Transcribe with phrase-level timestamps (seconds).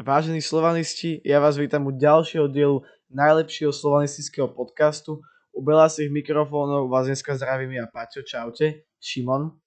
[0.00, 2.80] Vážení slovanisti, ja vás vítam u ďalšieho dielu
[3.12, 5.20] najlepšieho slovanistického podcastu.
[5.52, 8.88] U Belasých mikrofónov vás dneska zdravím ja Paťo, čaute.
[8.96, 9.60] Šimon.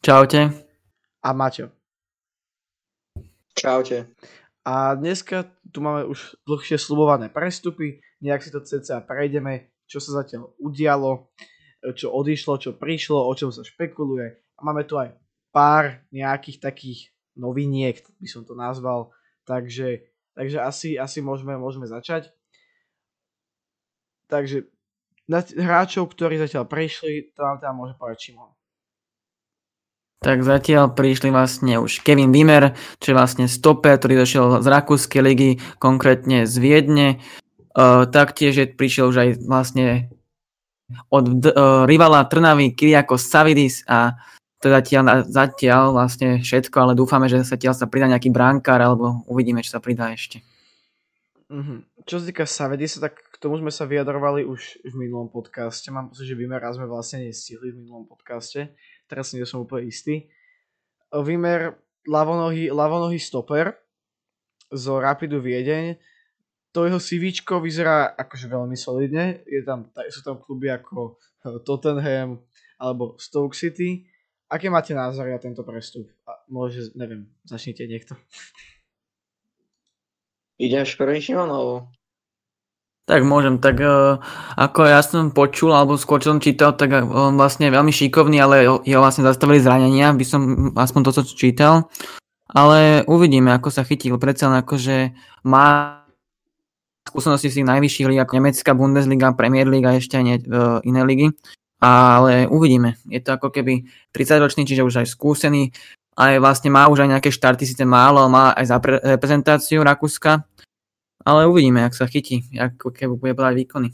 [0.00, 0.48] Čaute.
[1.20, 1.68] A Maťo.
[3.52, 4.16] Čaute.
[4.64, 10.24] A dneska tu máme už dlhšie slubované prestupy, nejak si to cca prejdeme, čo sa
[10.24, 11.28] zatiaľ udialo,
[12.00, 14.56] čo odišlo, čo prišlo, o čom sa špekuluje.
[14.56, 15.12] A máme tu aj
[15.52, 19.12] pár nejakých takých noviniek, by som to nazval.
[19.48, 20.06] Takže,
[20.36, 22.30] takže asi, asi môžeme, môžeme začať.
[24.30, 24.70] Takže
[25.28, 28.52] na hráčov, ktorí zatiaľ prišli, to vám teda môže povedať Šimon.
[30.22, 35.18] Tak zatiaľ prišli vlastne už Kevin Wimmer, čo je vlastne stoper, ktorý došiel z Rakúskej
[35.18, 35.50] ligy,
[35.82, 37.18] konkrétne z Viedne.
[37.74, 40.14] Uh, taktiež je, prišiel už aj vlastne
[41.10, 44.14] od uh, rivala Trnavy Kyriakos Savidis a
[44.62, 49.26] to je zatiaľ, zatiaľ vlastne všetko, ale dúfame, že zatiaľ sa pridá nejaký bránkár, alebo
[49.26, 50.38] uvidíme, čo sa pridá ešte.
[51.50, 52.06] Mm-hmm.
[52.06, 55.90] Čo sa týka Savedisa, tak k tomu sme sa vyjadrovali už v minulom podcaste.
[55.90, 58.70] Mám pocit, že Vimer sme vlastne nestihli v minulom podcaste.
[59.10, 60.30] Teraz nie som úplne istý.
[61.10, 61.74] Vimer,
[62.06, 63.74] lavonohý, lavonohý stoper
[64.70, 65.98] zo Rapidu Viedeň.
[66.70, 69.42] To jeho CV vyzerá akože veľmi solidne.
[69.42, 71.18] Je tam, sú tam kluby ako
[71.66, 72.38] Tottenham
[72.78, 74.06] alebo Stoke City
[74.52, 76.12] Aké máte názory na tento prestup?
[76.28, 78.20] A môže, neviem, začnite niekto.
[80.60, 81.88] Ideš prvý Šimon, alebo?
[83.08, 84.20] Tak môžem, tak uh,
[84.60, 88.44] ako ja som počul, alebo skôr čo som čítal, tak on vlastne je veľmi šikovný,
[88.44, 90.42] ale jeho vlastne zastavili zranenia, by som
[90.76, 91.88] aspoň to, čo čítal.
[92.52, 94.20] Ale uvidíme, ako sa chytil.
[94.20, 95.16] Predsa len akože
[95.48, 95.96] má
[97.08, 100.78] skúsenosti z tých najvyšších líg, ako Nemecká Bundesliga, Premier League a ešte aj ne, uh,
[100.84, 101.32] iné ligy
[101.82, 102.94] ale uvidíme.
[103.10, 103.82] Je to ako keby
[104.14, 105.74] 30-ročný, čiže už aj skúsený,
[106.14, 108.78] aj vlastne má už aj nejaké štarty, síce málo, má aj za
[109.18, 110.46] reprezentáciu Rakúska,
[111.26, 113.88] ale uvidíme, ak sa chytí, ako keby bude podať výkony.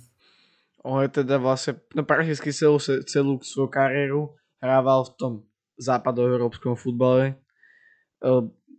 [0.85, 5.33] On je teda vlastne, no prakticky celú, celú svoju kariéru hrával v tom
[5.81, 7.41] západoeurópskom futbale.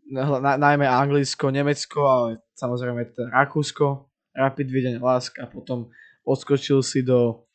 [0.10, 5.94] Na, najmä Anglicko, Nemecko, ale samozrejme teda Rakúsko, Rapid Vieden Lask a potom
[6.26, 7.49] odskočil si do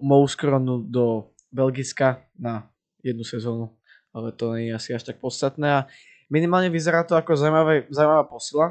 [0.00, 2.68] Mouskronu do Belgicka na
[3.00, 3.72] jednu sezónu,
[4.12, 5.80] ale to nie je asi až tak podstatné a
[6.28, 8.66] minimálne vyzerá to ako zaujímavá, zaujímavá posila,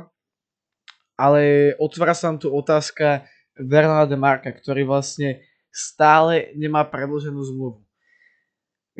[1.18, 3.26] ale otvára sa nám tu otázka
[3.58, 5.42] Bernarda de Marka, ktorý vlastne
[5.74, 7.82] stále nemá predloženú zmluvu.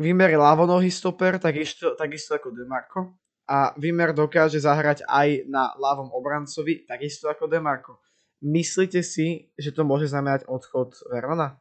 [0.02, 3.22] Vimer je ľavonohý stoper, takisto, takisto ako Demarco.
[3.46, 8.00] A Vimer dokáže zahrať aj na ľavom obrancovi, takisto ako Demarco.
[8.42, 11.61] Myslíte si, že to môže znamenať odchod Verona?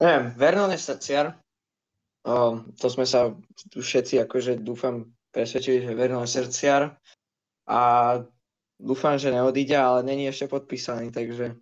[0.00, 1.38] Neviem, Vernon je srdciar.
[2.24, 3.36] O, to sme sa
[3.68, 6.96] tu všetci akože dúfam presvedčili, že Vernon je srdciar.
[7.68, 7.80] A
[8.80, 11.56] dúfam, že neodíde, ale není ešte podpísaný, takže,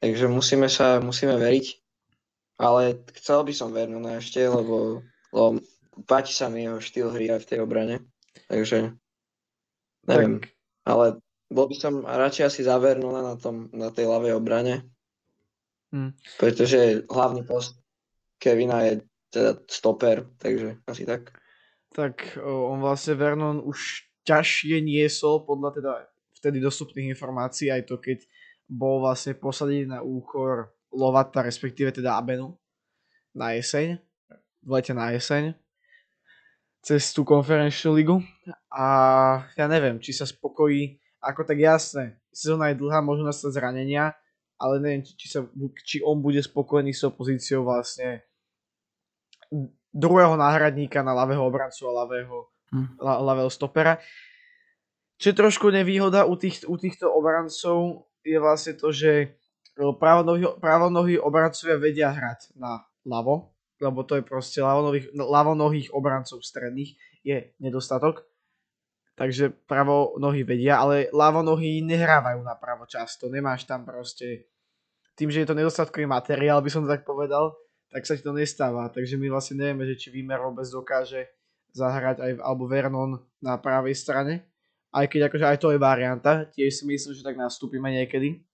[0.00, 1.66] takže musíme sa, musíme veriť.
[2.56, 5.60] Ale chcel by som Vernona ešte, lebo, lebo
[6.08, 8.00] páči sa mi jeho štýl hry aj v tej obrane.
[8.48, 8.96] Takže
[10.08, 10.40] neviem.
[10.40, 10.56] Tak.
[10.88, 11.06] Ale
[11.52, 14.88] bol by som radšej asi za Vernona na, tom, na tej ľavej obrane.
[15.96, 16.12] Hmm.
[16.36, 17.80] Pretože hlavný post
[18.36, 19.00] Kevina je
[19.32, 21.32] teda stoper, takže asi tak.
[21.96, 25.92] Tak on vlastne Vernon už ťažšie niesol podľa teda
[26.36, 28.28] vtedy dostupných informácií aj to, keď
[28.68, 32.52] bol vlastne posadený na úkor Lovata, respektíve teda Abenu
[33.32, 33.96] na jeseň,
[34.60, 35.56] v lete na jeseň
[36.84, 38.16] cez tú konferenčnú ligu
[38.70, 38.86] a
[39.58, 44.14] ja neviem, či sa spokojí, ako tak jasné, sezóna je dlhá, môžu nastať zranenia,
[44.56, 45.44] ale neviem, či, sa,
[45.84, 48.24] či on bude spokojný s pozíciou vlastne
[49.92, 52.36] druhého náhradníka na ľavého obrancu a ľavého,
[52.72, 52.88] hm.
[53.00, 54.00] ľavého stopera.
[55.16, 59.40] Čo je trošku nevýhoda u, tých, u týchto obrancov je vlastne to, že
[59.76, 66.96] pravonohí, pravonohí obrancovia vedia hrať na ľavo, lebo to je proste ľavonohých, ľavonohých obrancov stredných
[67.24, 68.28] je nedostatok
[69.16, 74.46] takže pravo nohy vedia, ale ľavo nohy nehrávajú na pravo často, nemáš tam proste,
[75.16, 77.56] tým, že je to nedostatkový materiál, by som to tak povedal,
[77.88, 81.32] tak sa ti to nestáva, takže my vlastne nevieme, že či Výmer vôbec dokáže
[81.72, 84.44] zahrať aj alebo Vernon na pravej strane,
[84.92, 88.44] aj keď akože aj to je varianta, tiež si myslím, že tak nastúpime niekedy.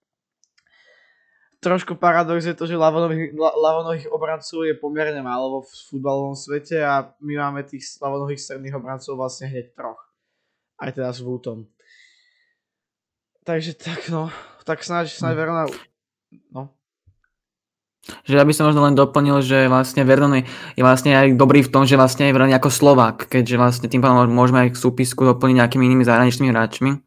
[1.63, 7.15] Trošku paradox je to, že ľavonohých, ľavonohých obrancov je pomerne málo v futbalovom svete a
[7.23, 10.02] my máme tých ľavonohých stredných obrancov vlastne hneď troch
[10.83, 11.65] aj teda s Vútom.
[13.47, 14.27] Takže tak no,
[14.67, 15.63] tak snáď, snáď Verona,
[16.51, 16.75] no.
[18.27, 20.43] Že ja by som možno len doplnil, že vlastne Vernon
[20.75, 24.03] je vlastne aj dobrý v tom, že vlastne je braný ako Slovák, keďže vlastne tým
[24.03, 26.99] pádom môžeme aj k súpisku doplniť nejakými inými zahraničnými hráčmi.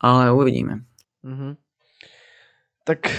[0.00, 0.88] Ale uvidíme.
[1.20, 1.52] Mm-hmm.
[2.88, 3.12] Tak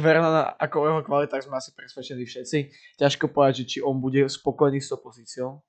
[0.00, 2.58] Verona ako o jeho kvalitách sme asi presvedčení všetci.
[2.96, 5.60] Ťažko povedať, že či on bude spokojný s tou pozíciou.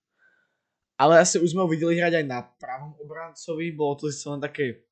[1.03, 3.75] Ale asi už sme ho videli hrať aj na pravom obrancovi.
[3.75, 4.87] Bolo to len také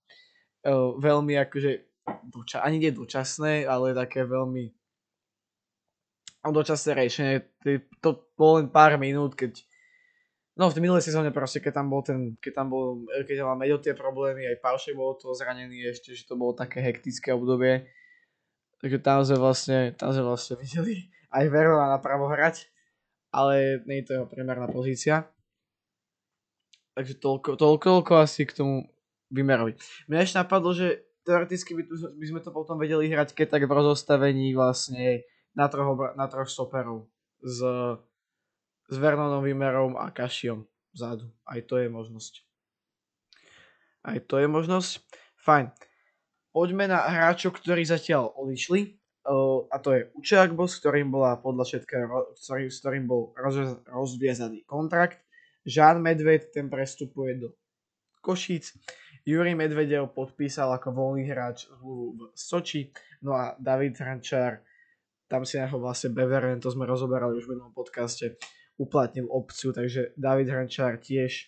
[0.68, 4.75] uh, veľmi akože doča- ani nie dočasné, ale také veľmi
[6.44, 7.36] dočasné riešenie.
[8.04, 9.63] To bolo len pár minút, keď
[10.52, 13.80] No v minulej sezóne proste, keď tam bol ten, keď tam bol, keď mal Meďo
[13.80, 17.88] tie problémy, aj Paušek bol to zranený ešte, že to bolo také hektické obdobie.
[18.84, 22.68] Takže tam sme vlastne, tam sme vlastne videli aj Verona napravo hrať,
[23.31, 25.31] ale nie je to jeho primárna pozícia.
[26.95, 28.91] Takže toľko, toľko, toľko asi k tomu
[29.31, 29.79] vymerovi.
[30.11, 33.63] Mňa ešte napadlo, že teoreticky by, tu, by sme to potom vedeli hrať keď tak
[33.63, 35.23] v rozostavení vlastne
[35.55, 37.07] na troch, na troch stoperov
[37.39, 37.59] s,
[38.91, 41.31] s Vernonom Vimerom a Kašiom vzadu.
[41.47, 42.33] Aj to je možnosť.
[44.03, 44.99] Aj to je možnosť.
[45.41, 45.71] Fajn.
[46.51, 48.99] Poďme na hráčov, ktorí zatiaľ odišli.
[49.21, 54.65] Uh, a to je Učeakbo, s ktorým bola podľa všetkého, s ktorým bol roz, rozviezaný
[54.65, 55.21] kontrakt.
[55.66, 57.54] Žán Medved, ten prestupuje do
[58.22, 58.74] Košíc.
[59.25, 62.90] Juri Medvedev podpísal ako voľný hráč v Soči.
[63.22, 64.66] No a David Hrančár
[65.31, 68.36] tam si ho vlastne Beveren, to sme rozoberali už v minulom podcaste,
[68.75, 71.48] uplatnil opciu, takže David Hrančár tiež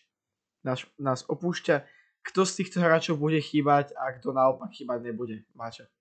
[0.63, 1.83] nás, nás opúšťa.
[2.23, 5.43] Kto z týchto hráčov bude chýbať a kto naopak chýbať nebude?
[5.51, 5.91] Máča.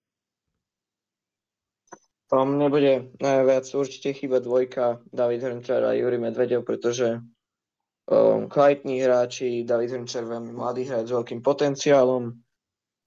[2.30, 7.18] Tam nebude najviac určite chýba dvojka David Hrančár a Juri Medvedev, pretože
[8.12, 12.36] um, kvalitní hráči, David Hrančár veľmi mladý hráč s veľkým potenciálom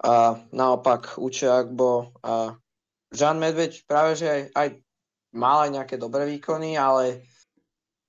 [0.01, 2.57] a naopak Uče Agbo a
[3.13, 4.67] Žan Medveď práve, že aj, aj
[5.37, 7.23] mal aj nejaké dobré výkony, ale,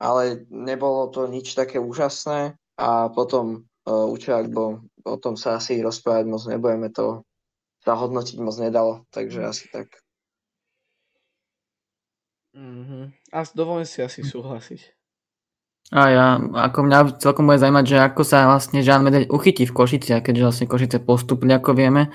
[0.01, 5.79] ale nebolo to nič také úžasné a potom uh, Učák, bo o tom sa asi
[5.85, 7.23] rozprávať moc nebudeme, to
[7.87, 9.95] sa hodnotiť moc nedalo, takže asi tak.
[12.57, 13.37] Mm-hmm.
[13.37, 14.96] A dovolím si asi súhlasiť.
[15.95, 19.77] A ja, ako mňa celkom bude zaujímať, že ako sa vlastne Žán Medeď uchytí v
[19.77, 22.11] Košici, keďže vlastne Košice postupili, ako vieme,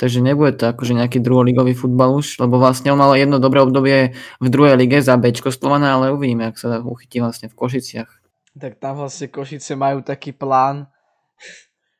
[0.00, 4.16] Takže nebude to akože nejaký druholigový futbal už, lebo vlastne on mal jedno dobré obdobie
[4.40, 8.08] v druhej lige za Bčko Slovana, ale uvidíme, ak sa uchytí vlastne v Košiciach.
[8.56, 10.88] Tak tam vlastne Košice majú taký plán,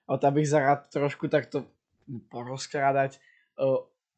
[0.09, 1.69] o tam bych sa rád trošku takto
[2.33, 3.21] porozkrádať,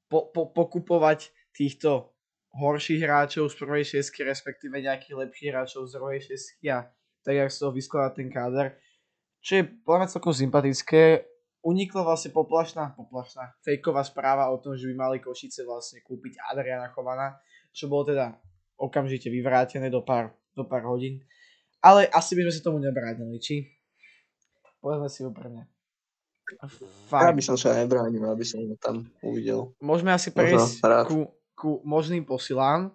[0.06, 2.12] po, po, pokupovať týchto
[2.53, 6.89] horších hráčov z prvej šestky, respektíve nejakých lepších hráčov z druhej šestky a
[7.25, 8.77] tak, jak sa to vyskladá ten káder.
[9.43, 11.27] Čo je podľa celkom sympatické,
[11.65, 16.91] unikla vlastne poplašná, poplašná, fejková správa o tom, že by mali Košice vlastne kúpiť Adriana
[16.91, 17.39] Chovana,
[17.71, 18.37] čo bolo teda
[18.77, 21.23] okamžite vyvrátené do pár, do pár hodín.
[21.83, 23.67] Ale asi by sme sa tomu nebránili, či?
[24.83, 25.67] Povedzme si úprimne.
[27.11, 29.73] Ja by som sa nebránil, aby som ho tam uvidel.
[29.79, 32.93] Môžeme asi prejsť ku, ku možným posilám.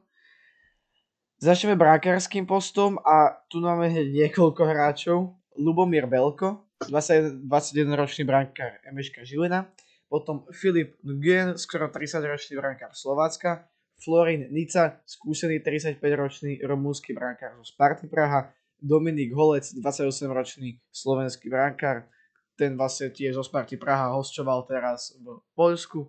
[1.38, 5.38] Začneme brankárským postom a tu máme niekoľko hráčov.
[5.58, 9.66] Lubomír Belko, 21-ročný brankár Emeška Žilina,
[10.06, 13.66] potom Filip Nguyen, skoro 30-ročný brankár Slovácka,
[13.98, 22.06] Florin Nica, skúsený 35-ročný rumúnsky brankár zo Sparty Praha, Dominik Holec, 28-ročný slovenský brankár,
[22.54, 26.06] ten vlastne tiež zo Sparty Praha hostoval teraz v Poľsku.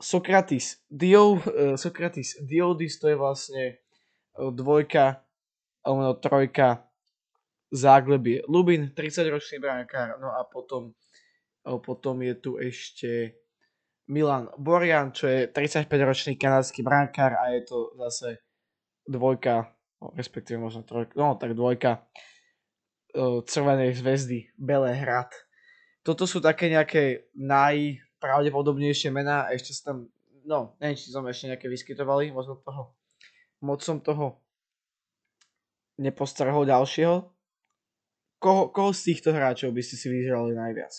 [0.00, 5.22] Sokratis, Dio, uh, Sokratis Diodis, to je vlastne eh, dvojka,
[5.86, 6.86] alebo trojka
[7.74, 10.94] Záglebie Lubin, 30-ročný brankár, no a potom,
[11.82, 13.34] potom je tu ešte
[14.06, 18.38] Milan Borian, čo je 35-ročný kanadský brankár a je to zase
[19.10, 22.06] dvojka, no, respektíve možno trojka, no tak dvojka
[23.46, 25.30] Červenej zväzdy Belehrad.
[26.02, 27.30] Toto sú také nejaké
[28.24, 30.08] najpravdepodobnejšie mená, ešte sa tam,
[30.48, 32.96] no neviem, či som ešte nejaké vyskytovali, možno toho,
[33.60, 34.40] moc som toho
[36.00, 37.28] nepostrhol ďalšieho,
[38.40, 40.92] koho, koho z týchto hráčov by ste si vyžrali najviac?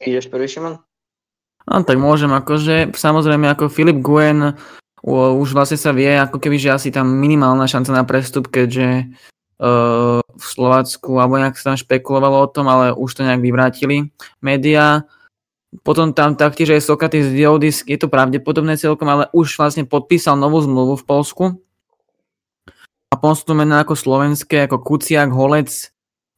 [0.00, 0.80] Ideš prvý, Šimon?
[1.68, 4.56] No, tak môžem, akože samozrejme ako Filip Guen
[5.04, 9.08] už vlastne sa vie, ako keby, že asi tam minimálna šanca na prestup, keďže
[9.60, 14.10] uh, v Slovacku, alebo nejak sa tam špekulovalo o tom, ale už to nejak vyvrátili
[14.40, 15.08] médiá.
[15.86, 20.58] Potom tam taktiež aj Sokratis Diodis, je to pravdepodobné celkom, ale už vlastne podpísal novú
[20.62, 21.44] zmluvu v Polsku,
[23.10, 25.90] a potom mená ako slovenské, ako Kuciak, Holec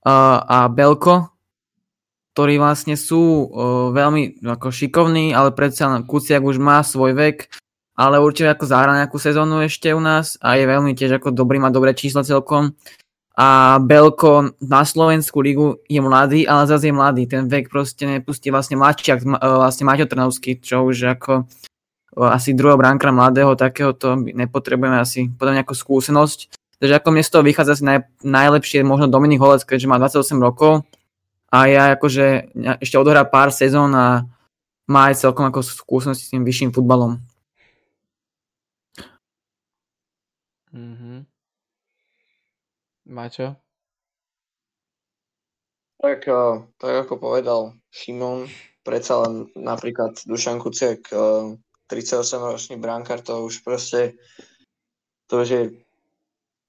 [0.09, 1.29] uh, a Belko.
[2.33, 7.53] ktorí vlastne sú uh, veľmi ako šikovní, ale predsa Kuciak už má svoj vek,
[7.93, 11.61] ale určite ako zahra nejakú sezónu ešte u nás a je veľmi tiež ako dobrý,
[11.61, 12.73] má dobré čísla celkom.
[13.33, 17.25] A Belko na Slovensku ligu je mladý, ale zase je mladý.
[17.25, 21.49] Ten vek proste nepustí vlastne mladšiak, vlastne Maťo Trnovský, čo už ako
[22.13, 26.53] asi druhého bránkra mladého takéhoto nepotrebujeme asi podľa nejakú skúsenosť.
[26.77, 30.85] Takže ako toho vychádza asi naj, najlepšie možno Dominik Holec, keďže má 28 rokov
[31.49, 32.53] a ja akože
[32.85, 34.29] ešte odohrá pár sezón a
[34.91, 37.17] má aj celkom ako skúsenosti s tým vyšším futbalom.
[43.13, 43.55] Maťo?
[46.03, 47.61] Tak, eh, tak ako povedal
[47.93, 48.51] Šimon,
[48.83, 51.55] predsa len napríklad Dušan Kuciak eh,
[51.87, 54.17] 38-ročný brankár, to už proste,
[55.29, 55.63] to už je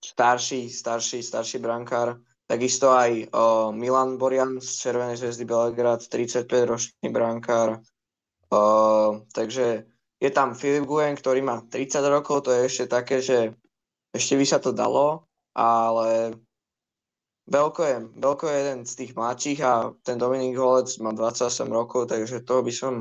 [0.04, 2.20] starší, starší, starší brankár.
[2.44, 7.80] Takisto aj o, Milan Borian z Červenej zväzdy Belgrad, 35-ročný brankár.
[9.32, 9.88] Takže
[10.20, 13.56] je tam Filip Guen, ktorý má 30 rokov, to je ešte také, že
[14.12, 15.24] ešte by sa to dalo,
[15.56, 16.34] ale
[17.48, 22.10] Belko je, Belko je jeden z tých mladších a ten Dominik Holec má 28 rokov,
[22.10, 22.94] takže toho by som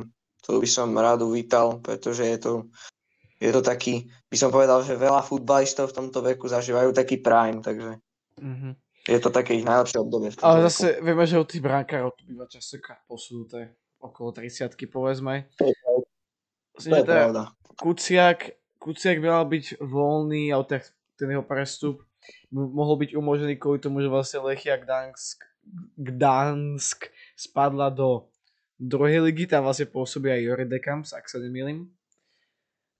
[0.42, 2.52] to by som rád uvítal, pretože je to,
[3.38, 7.62] je to taký, by som povedal, že veľa futbalistov v tomto veku zažívajú taký prime,
[7.62, 8.02] takže
[8.42, 8.72] mm-hmm.
[9.06, 10.34] je to také ich najlepšie obdobie.
[10.42, 11.06] Ale zase veku.
[11.06, 15.46] vieme, že od tých brankárov to býva častokrát posunuté okolo 30 povedzme.
[15.62, 15.74] To je,
[16.74, 20.82] to je teda Kuciak, Kuciak by mal byť voľný, ale
[21.14, 22.02] ten jeho prestup
[22.52, 25.42] mohol byť umožnený kvôli tomu, že vlastne Lechia Gdansk,
[25.96, 28.32] Gdansk spadla do
[28.82, 31.86] druhej ligy, tam vlastne pôsobí aj Jori Dekams, ak sa nemýlim.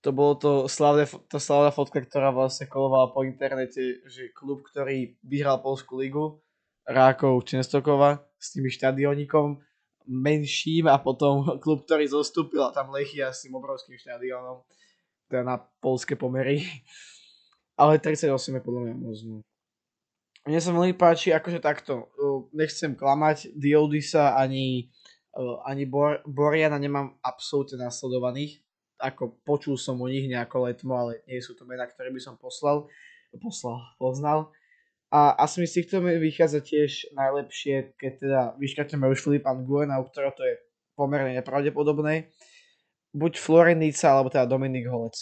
[0.03, 5.15] To bolo to slavné, to slavná fotka, ktorá vlastne kolovala po internete, že klub, ktorý
[5.23, 6.43] vyhral Polskú ligu,
[6.83, 9.63] Rákov Čenstokova s tým štadionikom
[10.07, 14.67] menším a potom klub, ktorý zostúpil a tam Lechia s tým obrovským štadiónom,
[15.31, 16.67] teda na polské pomery.
[17.83, 19.43] Ale 38 je podľa mňa možno.
[20.47, 22.11] Mne sa veľmi páči, akože takto,
[22.55, 24.91] nechcem klamať, Diodisa ani
[25.65, 28.61] ani Bor- Boriana nemám absolútne nasledovaných.
[29.01, 32.39] Ako počul som o nich nejako letmo, ale nie sú to mená, ktoré by som
[32.39, 32.87] poslal,
[33.41, 34.53] poslal, poznal.
[35.13, 40.07] A asi mi z týchto vychádza tiež najlepšie, keď teda vyškrátime už Filipa Nguena, u
[40.09, 40.55] ktorého to je
[40.97, 42.33] pomerne nepravdepodobné.
[43.13, 45.17] Buď Florenica, alebo teda Dominik Holec.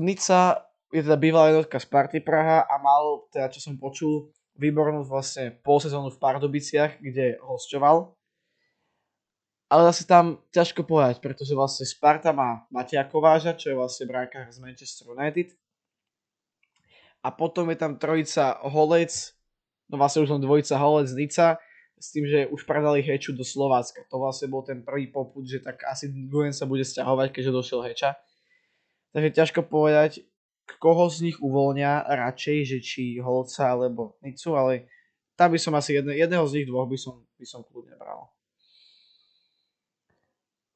[0.00, 5.56] Nica je teda bývalá jednotka Sparty Praha a mal, teda čo som počul, výbornú vlastne
[5.62, 8.14] polsezónu v Pardubiciach, kde hostoval
[9.70, 14.50] ale zase tam ťažko povedať, pretože vlastne Sparta má Matia Kováža, čo je vlastne bránkár
[14.50, 15.54] z Manchester United.
[17.22, 19.30] A potom je tam trojica Holec,
[19.86, 21.62] no vlastne už len dvojica Holec Nica,
[22.00, 24.02] s tým, že už predali Heču do Slovácka.
[24.10, 27.80] To vlastne bol ten prvý poput, že tak asi Guen sa bude stiahovať, keďže došiel
[27.86, 28.18] Heča.
[29.14, 30.26] Takže ťažko povedať,
[30.78, 34.86] koho z nich uvoľnia radšej, že či Holca alebo Nicu, ale
[35.34, 38.28] tam by som asi jedne, jedného z nich dvoch by som, by som kľudne bral.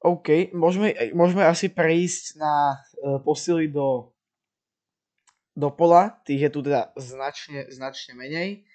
[0.01, 4.13] OK, môžeme, môžeme asi prejsť na uh, posily do,
[5.53, 8.65] do pola, tých je tu teda značne, značne menej.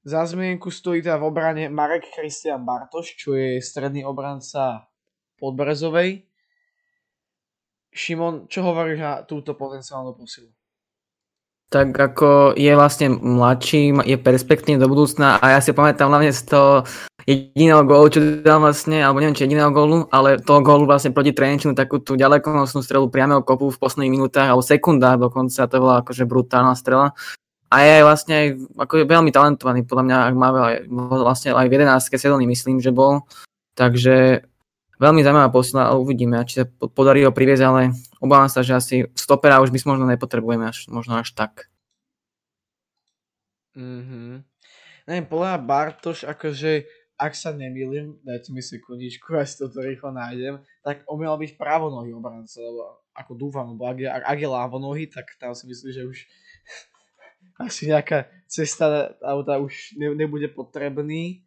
[0.00, 4.88] Za zmienku stojí teda v obrane Marek Christian Bartoš, čo je stredný obranca
[5.36, 6.29] Podbrezovej.
[7.90, 10.50] Šimon, čo hovoríš na túto potenciálnu posilu?
[11.70, 16.50] tak ako je vlastne mladší, je perspektívny do budúcna a ja si pamätám hlavne z
[16.50, 16.82] toho
[17.22, 21.30] jediného gólu, čo dal vlastne, alebo neviem, či jediného gólu, ale toho gólu vlastne proti
[21.30, 26.02] Trenčinu, takú tú ďalekonosnú strelu priamého kopu v posledných minútach, alebo sekundách dokonca, to bola
[26.02, 27.14] akože brutálna strela.
[27.70, 30.76] A je vlastne aj ako veľmi talentovaný, podľa mňa, ak má aj,
[31.22, 32.18] vlastne aj v 11.
[32.18, 33.22] sezóny myslím, že bol.
[33.78, 34.42] Takže
[35.00, 38.96] veľmi zaujímavá posila a uvidíme, či sa podarí ho priviesť, ale obávam sa, že asi
[39.16, 41.72] stopera už by možno nepotrebujeme až, možno až tak.
[43.72, 44.44] Mhm.
[45.08, 50.60] Neviem, podľa Bartoš, akože, ak sa nemýlim, dajte mi sekundičku, ja si toto rýchlo nájdem,
[50.84, 54.48] tak on mal byť pravonohý obranca, lebo ako dúfam, lebo ak je, ak, ak je
[54.48, 56.18] lávonohý, tak tam si myslím, že už
[57.66, 61.42] asi nejaká cesta auta už ne, nebude potrebný.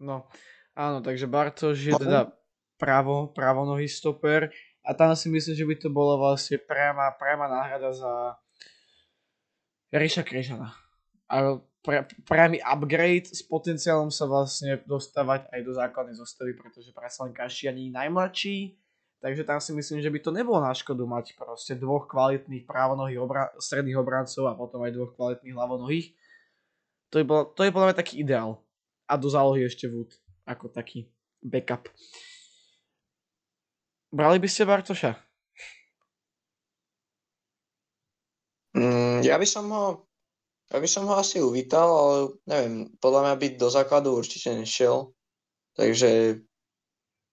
[0.00, 0.24] No,
[0.72, 2.39] áno, takže Bartoš je teda
[2.80, 4.48] pravo, pravonohý stoper
[4.80, 8.40] a tam si myslím, že by to bolo vlastne priama, priama náhrada za
[9.92, 10.72] Ríša Križana.
[11.28, 11.60] A
[12.26, 17.68] priamy upgrade s potenciálom sa vlastne dostávať aj do základnej zostavy, pretože predsa len Kaši
[17.68, 18.80] ani najmladší,
[19.20, 23.20] takže tam si myslím, že by to nebolo na škodu mať proste dvoch kvalitných právonohých
[23.20, 26.06] obra- stredných obrancov a potom aj dvoch kvalitných ľavonohých.
[27.10, 28.62] To je, bol, to je podľa mňa taký ideál.
[29.10, 30.14] a do zálohy ešte Wood
[30.46, 31.10] ako taký
[31.42, 31.90] backup.
[34.10, 35.14] Brali by ste Bartoša?
[38.74, 40.10] Mm, ja by som ho
[40.70, 45.10] ja by som ho asi uvítal, ale neviem, podľa mňa by do základu určite nešiel.
[45.74, 46.38] Takže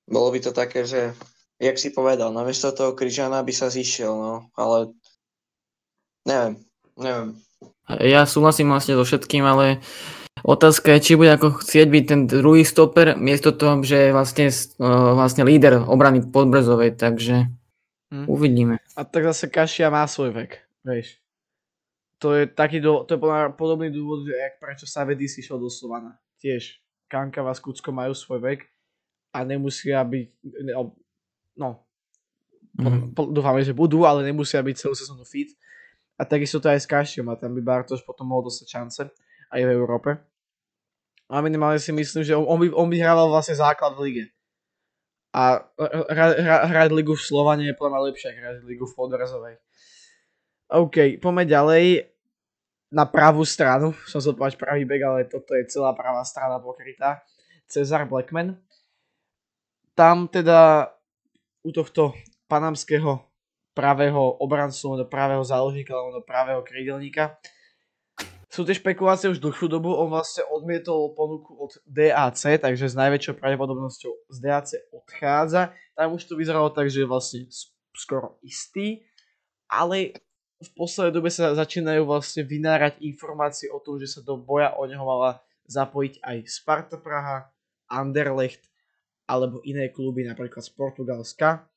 [0.09, 1.13] bolo by to také, že
[1.61, 4.93] jak si povedal, namiesto toho Kryžana by sa zišiel, no, ale
[6.25, 6.65] neviem,
[6.97, 7.37] neviem.
[8.01, 9.85] Ja súhlasím vlastne so všetkým, ale
[10.43, 14.47] otázka je, či bude ako chcieť byť ten druhý stoper, miesto toho, že je vlastne,
[15.15, 17.49] vlastne líder obrany podbrzovej, takže
[18.13, 18.25] hm.
[18.29, 18.81] uvidíme.
[18.97, 20.51] A tak zase Kašia má svoj vek,
[20.85, 21.17] vieš
[22.17, 23.21] to je taký do, to je
[23.53, 26.17] podobný dôvod, jak prečo sa vedy si šiel do Slovana.
[26.41, 28.59] Tiež Kanka a Kucko majú svoj vek
[29.33, 30.27] a nemusia byť,
[31.61, 31.85] no,
[32.81, 33.13] mm.
[33.13, 35.53] po, dúfame, že budú, ale nemusia byť celú sezónu fit.
[36.17, 39.01] A takisto to aj s Kašiom a tam by Bartoš potom mohol dostať šance
[39.51, 40.09] aj v Európe.
[41.27, 44.23] A minimálne si myslím, že on, by, on by hrával vlastne základ v lige.
[45.35, 45.59] A
[46.71, 49.55] hrať ligu v Slovane je podľa lepšie, hrať ligu v Podrazovej.
[50.71, 51.85] OK, poďme ďalej
[52.91, 53.91] na pravú stranu.
[54.07, 57.23] Som sa povedať pravý bek, ale toto je celá pravá strana pokrytá.
[57.67, 58.55] Cezar Blackman.
[59.91, 60.91] Tam teda
[61.63, 62.15] u tohto
[62.47, 63.27] panamského
[63.75, 67.35] pravého obrancu, pravého záložníka alebo pravého krídelníka.
[68.57, 73.37] Sú tie špekulácie už dlhšiu dobu, on vlastne odmietol ponuku od DAC, takže s najväčšou
[73.37, 75.77] pravdepodobnosťou z DAC odchádza.
[75.93, 77.45] Tam už to vyzeralo tak, že je vlastne
[77.93, 79.05] skoro istý,
[79.69, 80.17] ale
[80.57, 84.89] v poslednej dobe sa začínajú vlastne vynárať informácie o tom, že sa do boja o
[84.89, 85.37] neho mala
[85.69, 87.53] zapojiť aj Sparta Praha,
[87.85, 88.65] Anderlecht
[89.29, 91.69] alebo iné kluby, napríklad z Portugalska.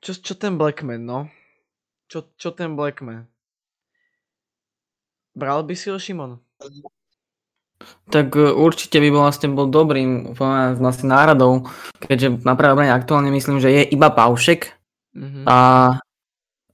[0.00, 1.28] Čo, čo ten Blackman, no?
[2.08, 3.35] Čo, čo ten Blackman?
[5.36, 6.40] Bral by si ho Šimon?
[8.08, 10.32] Tak e, určite by bol vlastne bol dobrým
[10.80, 11.68] vlastne náradou,
[12.00, 14.76] keďže na práve aktuálne myslím, že je iba Paušek,
[15.16, 15.44] Mm-hmm.
[15.48, 15.58] A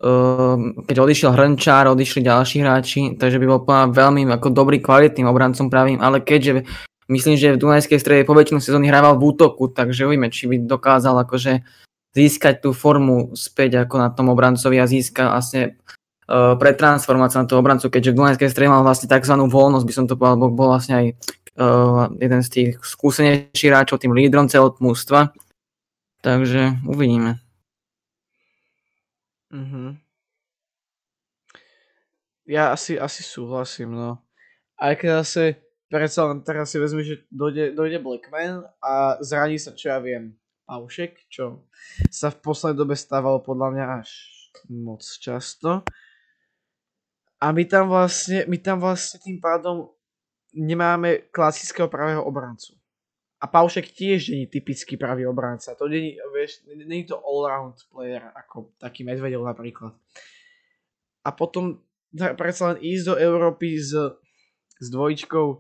[0.03, 0.57] uh,
[0.91, 3.63] keď odišiel Hrnčár, odišli ďalší hráči, takže by bol
[3.95, 6.67] veľmi ako dobrý, kvalitným obrancom pravým, ale keďže
[7.07, 10.67] myslím, že v Dunajskej strede po väčšinu sezóny hrával v útoku, takže uvidíme, či by
[10.67, 11.63] dokázal akože
[12.13, 15.63] získať tú formu späť ako na tom obrancovi a získať vlastne
[16.33, 19.37] uh, pretransformáciu na toho obrancu, keďže v Dunajskej strede mal vlastne tzv.
[19.37, 21.07] voľnosť, by som to povedal, bol vlastne aj
[21.61, 25.37] uh, jeden z tých skúsenejších hráčov, tým lídrom celého mústva.
[26.25, 27.43] Takže uvidíme.
[29.53, 30.01] Mhm.
[32.49, 34.19] Ja asi, asi súhlasím, no.
[34.75, 39.79] Aj keď zase, predsa len teraz si vezmi, že dojde, dojde Blackman a zraní sa,
[39.79, 40.35] čo ja viem,
[40.67, 41.69] Paušek, čo
[42.11, 44.11] sa v poslednej dobe stávalo podľa mňa až
[44.73, 45.87] moc často.
[47.43, 49.91] A my tam vlastne, my tam vlastne tým pádom
[50.55, 52.79] nemáme klasického pravého obrancu.
[53.43, 55.75] A Paušek tiež je typický pravý obranca.
[55.75, 59.91] To nie, vieš, je to all-round player, ako taký Medvedel napríklad.
[61.27, 61.83] A potom
[62.15, 63.91] predsa len ísť do Európy s,
[64.79, 65.59] s dvojičkou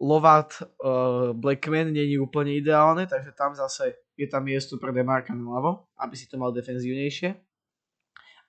[0.00, 5.36] Lovat uh, Blackman nie je úplne ideálne, takže tam zase je tam miesto pre Demarka
[5.36, 7.36] na ľavo, aby si to mal defenzívnejšie.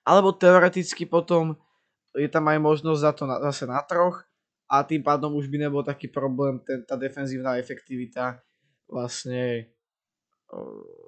[0.07, 1.59] Alebo teoreticky potom
[2.15, 4.23] je tam aj možnosť za to na, zase na troch,
[4.65, 8.41] a tým pádom už by nebol taký problém ten, tá defenzívna efektivita
[8.89, 9.69] vlastne
[10.49, 11.05] uh,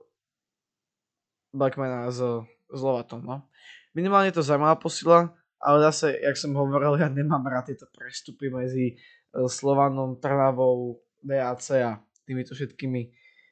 [1.49, 2.21] Blackmana s,
[2.69, 3.25] s Lovatom.
[3.25, 3.49] No.
[3.97, 8.93] Minimálne to zaujímavá posila, ale zase, jak som hovoril, ja nemám rád tieto prestupy medzi
[9.33, 11.97] uh, Slovanom, Trnavou, DAC a
[12.29, 13.01] týmito všetkými,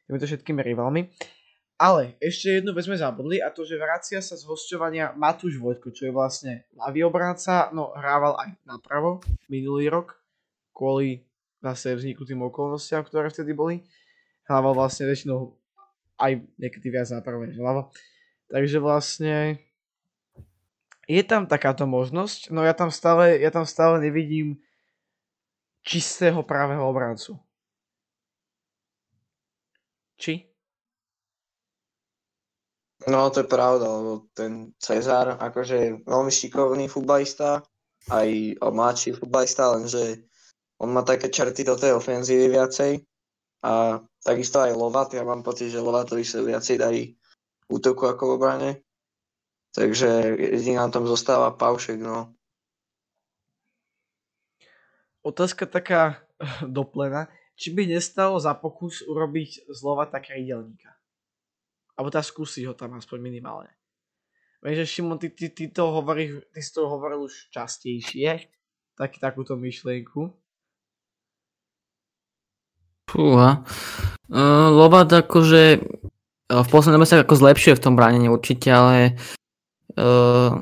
[0.05, 1.09] týmito všetkými rivalmi.
[1.75, 5.91] Ale ešte jednu vec sme zabudli a to, že vracia sa z hostovania Matúš Vojtko,
[5.91, 9.19] čo je vlastne ľavý obranca, no hrával aj napravo
[9.51, 10.15] minulý rok,
[10.71, 11.27] kvôli
[11.59, 13.83] zase vzniknutým okolnostiam, ktoré vtedy boli.
[14.47, 15.51] Hrával vlastne väčšinou
[16.15, 17.91] aj niekedy viac napravo než ľavo.
[18.47, 19.59] Takže vlastne
[21.11, 24.63] je tam takáto možnosť, no ja tam stále, ja tam stále nevidím
[25.83, 27.35] čistého pravého obrancu.
[30.15, 30.54] Či?
[33.05, 37.61] No to je pravda, lebo ten Cezar akože je veľmi šikovný futbalista,
[38.09, 40.25] aj mladší futbalista, lenže
[40.81, 43.05] on má také čerty do tej ofenzívy viacej
[43.61, 47.13] a takisto aj Lovat, ja mám pocit, že Lovatovi sa viacej darí
[47.69, 48.71] útoku ako v obrane.
[49.75, 52.31] Takže jediný nám tam zostáva Paušek, no.
[55.25, 56.23] Otázka taká
[56.65, 57.27] doplena.
[57.55, 60.94] Či by nestalo za pokus urobiť z Lovata krídelníka?
[61.95, 63.71] Alebo tá skúsi ho tam aspoň minimálne.
[64.59, 68.51] Viem, že Šimon, ty, ty, ty, to hovorí, ty si to hovoril už častejšie,
[68.97, 70.33] tak, takúto myšlienku.
[73.05, 73.63] Fúha.
[74.27, 75.85] Uh, Lovat akože
[76.49, 79.15] uh, v poslednom dobe sa ako zlepšuje v tom bránení určite, ale
[79.95, 80.57] uh,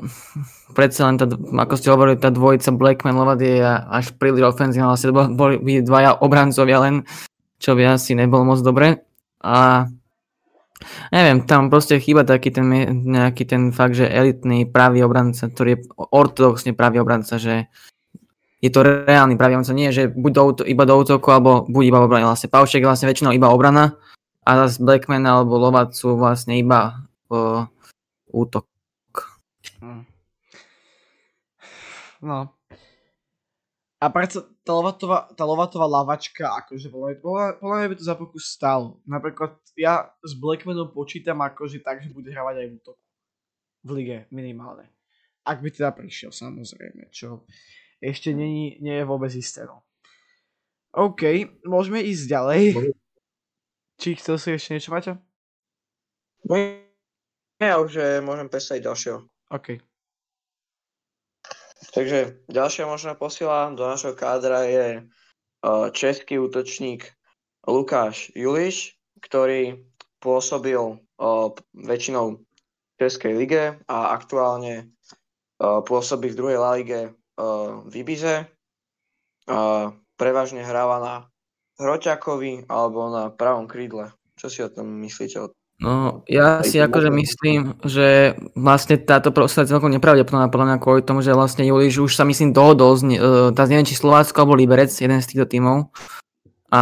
[0.76, 5.16] predsa len tá, ako ste hovorili, tá dvojica Blackman Lovat je až príliš ofenzívna, vlastne
[5.16, 7.08] boli dvaja obrancovia len,
[7.56, 9.00] čo by asi nebolo moc dobre.
[9.40, 9.88] A
[11.12, 12.66] neviem, tam proste chýba taký ten
[13.06, 17.68] nejaký ten fakt, že elitný pravý obranca, ktorý je ortodoxne pravý obranca, že
[18.64, 22.00] je to reálny pravý obranca, nie, že buď do, iba do útoku, alebo buď iba
[22.00, 22.32] obrana.
[22.32, 24.00] Vlastne Paušek je vlastne väčšinou iba obrana
[24.48, 27.68] a zase Blackman alebo Lovat sú vlastne iba uh,
[28.32, 28.68] útok.
[32.24, 32.56] No.
[34.04, 39.00] A predsa tá Lovatová, tá Lovatová lavačka, akože podľa mňa by to za pokus stalo.
[39.08, 43.04] Napríklad ja s Blackmanom počítam akože tak, že bude hravať aj v útoku.
[43.88, 44.92] V lige minimálne.
[45.48, 47.48] Ak by teda prišiel, samozrejme, čo
[48.04, 49.64] ešte nie, nie je vôbec isté.
[49.64, 49.88] No.
[50.92, 52.64] OK, môžeme ísť ďalej.
[54.04, 55.16] Či chcel si ešte niečo, Maťo?
[57.64, 59.24] Ja už môžem pesať ďalšieho.
[59.48, 59.80] OK.
[61.94, 65.06] Takže ďalšia možná posila do našho kádra je
[65.94, 67.06] český útočník
[67.70, 69.86] Lukáš Juliš, ktorý
[70.18, 70.98] pôsobil
[71.78, 74.90] väčšinou v Českej lige a aktuálne
[75.62, 77.14] pôsobí v druhej La lige
[77.88, 78.50] v Ibize.
[80.18, 81.16] Prevažne hráva na
[81.78, 84.12] Hroťakovi alebo na pravom krídle.
[84.34, 85.54] Čo si o tom myslíte?
[85.84, 91.02] No, ja si akože myslím, že vlastne táto prosta je celkom nepravdepodobná podľa mňa kvôli
[91.04, 94.56] tomu, že vlastne Juliš už sa myslím dohodol, z, uh, tá neviem či Slovácko alebo
[94.56, 95.92] Liberec, jeden z týchto tímov.
[96.72, 96.82] A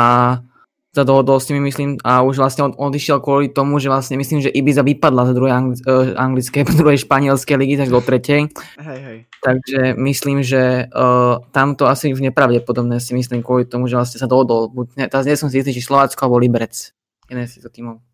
[0.94, 4.46] sa dohodol s nimi, myslím, a už vlastne on odišiel kvôli tomu, že vlastne myslím,
[4.46, 8.54] že Ibiza vypadla z druhej angli- uh, anglickej, druhej španielskej ligy, takže do tretej.
[8.78, 9.18] Hej, hej.
[9.42, 14.22] Takže myslím, že uh, tam to asi už nepravdepodobné si myslím kvôli tomu, že vlastne
[14.22, 14.70] sa dohodol.
[14.70, 16.94] Buď, ne, teraz nie som si istý, či Slovácko alebo Liberec.
[17.26, 18.11] Jeden z týchto tímov.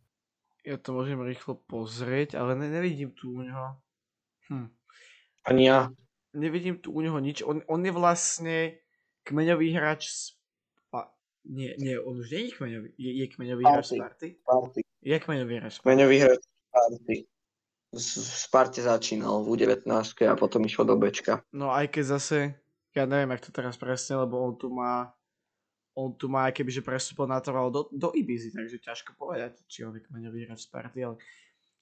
[0.68, 3.80] Ja to môžem rýchlo pozrieť, ale ne, nevidím tu u neho.
[4.52, 4.68] Hm.
[5.48, 5.88] Ani ja.
[6.36, 7.40] Nevidím tu u neho nič.
[7.48, 8.56] On, on je vlastne
[9.24, 10.38] kmeňový hráč z
[11.48, 12.90] nie, nie, on už nie je kmeňový.
[13.00, 14.28] Je, je kmeňový hráč Sparty?
[14.44, 14.82] Sparty.
[15.00, 16.44] Je kmeňový hráč Kmeňový hráč.
[17.96, 18.08] Z
[18.52, 19.88] Sparte začínal v U19
[20.28, 21.40] a potom išiel do Bčka.
[21.56, 22.60] No aj keď zase,
[22.92, 25.16] ja neviem, jak to teraz presne, lebo on tu má
[25.98, 29.82] on tu má keby, že prestupol na trvalo do, do Ibizy, takže ťažko povedať, či
[29.82, 31.18] je kmeňový hráč Sparty, ale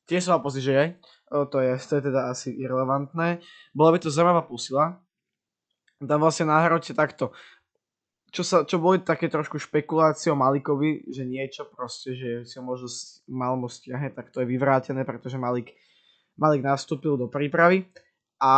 [0.08, 0.86] tiež som mal že je.
[1.36, 3.44] O, to je, to je teda asi irrelevantné.
[3.76, 5.04] Bola by to zaujímavá pusila.
[6.00, 7.36] Tam vlastne na hrote takto
[8.36, 12.64] čo, sa, čo boli také trošku špekulácie o Malikovi, že niečo proste, že si ho
[12.68, 12.92] možno
[13.32, 15.72] mal mo stiahnuť, tak to je vyvrátené, pretože Malik,
[16.36, 17.88] Malik nastúpil do prípravy
[18.44, 18.52] a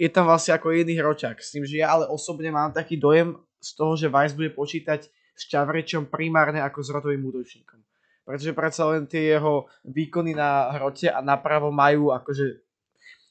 [0.00, 1.36] je tam vlastne ako jediný hroťák.
[1.36, 5.00] S tým, že ja ale osobne mám taký dojem z toho, že Vice bude počítať
[5.10, 7.78] s Čavrečom primárne ako s rotovým útočníkom.
[8.26, 12.60] Pretože predsa len tie jeho výkony na hrote a napravo majú akože,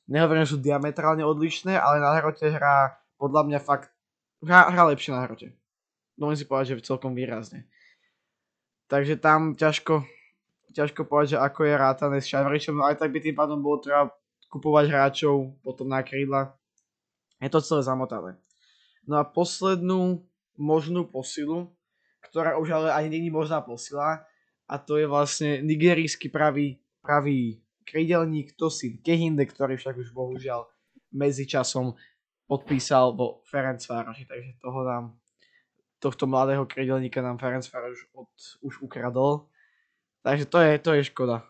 [0.10, 3.92] nehovorím, že sú diametrálne odlišné, ale na hrote hrá podľa mňa fakt
[4.42, 5.54] hrá, hrá lepšie na hrote.
[6.18, 7.70] Dovolím si povedať, že celkom výrazne.
[8.88, 10.02] Takže tam ťažko,
[10.74, 13.84] ťažko povedať, že ako je rátané s Šajvričom, no aj tak by tým pádom bolo
[13.84, 14.10] treba
[14.48, 16.56] kupovať hráčov potom na krídla.
[17.38, 18.40] Je to celé zamotané.
[19.08, 20.28] No a poslednú
[20.60, 21.72] možnú posilu,
[22.20, 24.28] ktorá už ale ani není možná posila,
[24.68, 30.68] a to je vlastne nigerijský pravý, pravý krídelník Tosin Kehinde, ktorý však už bohužiaľ
[31.16, 31.96] medzi časom
[32.52, 35.16] podpísal vo Ferencvároši, takže toho nám,
[36.04, 38.28] tohto mladého krydelníka nám Ferencvároš od,
[38.60, 39.48] už ukradol.
[40.20, 41.48] Takže to je, to je škoda.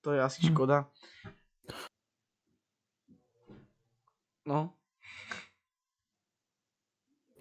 [0.00, 0.48] To je asi hm.
[0.52, 0.88] škoda.
[4.48, 4.72] No.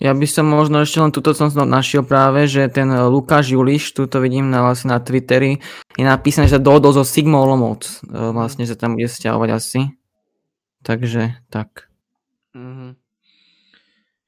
[0.01, 4.09] Ja by som možno ešte len tuto som našiel práve, že ten Lukáš Juliš, tu
[4.09, 5.61] to vidím na, vlastne na Twitteri,
[5.93, 8.01] je napísané, že dohodol zo Sigmo Olomouc.
[8.09, 9.93] E, vlastne sa tam bude stiahovať asi.
[10.81, 11.85] Takže tak.
[12.57, 12.97] Mm-hmm.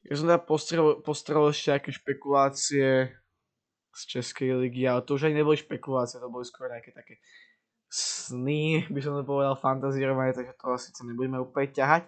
[0.05, 3.09] Ja som teda postrel, postrel ešte aké špekulácie
[3.97, 7.17] z Českej ligy, ale to už aj neboli špekulácie, to boli skôr nejaké také
[7.89, 12.05] sny, by som to povedal, fantazírovanie, takže to asi nebudeme úplne ťahať.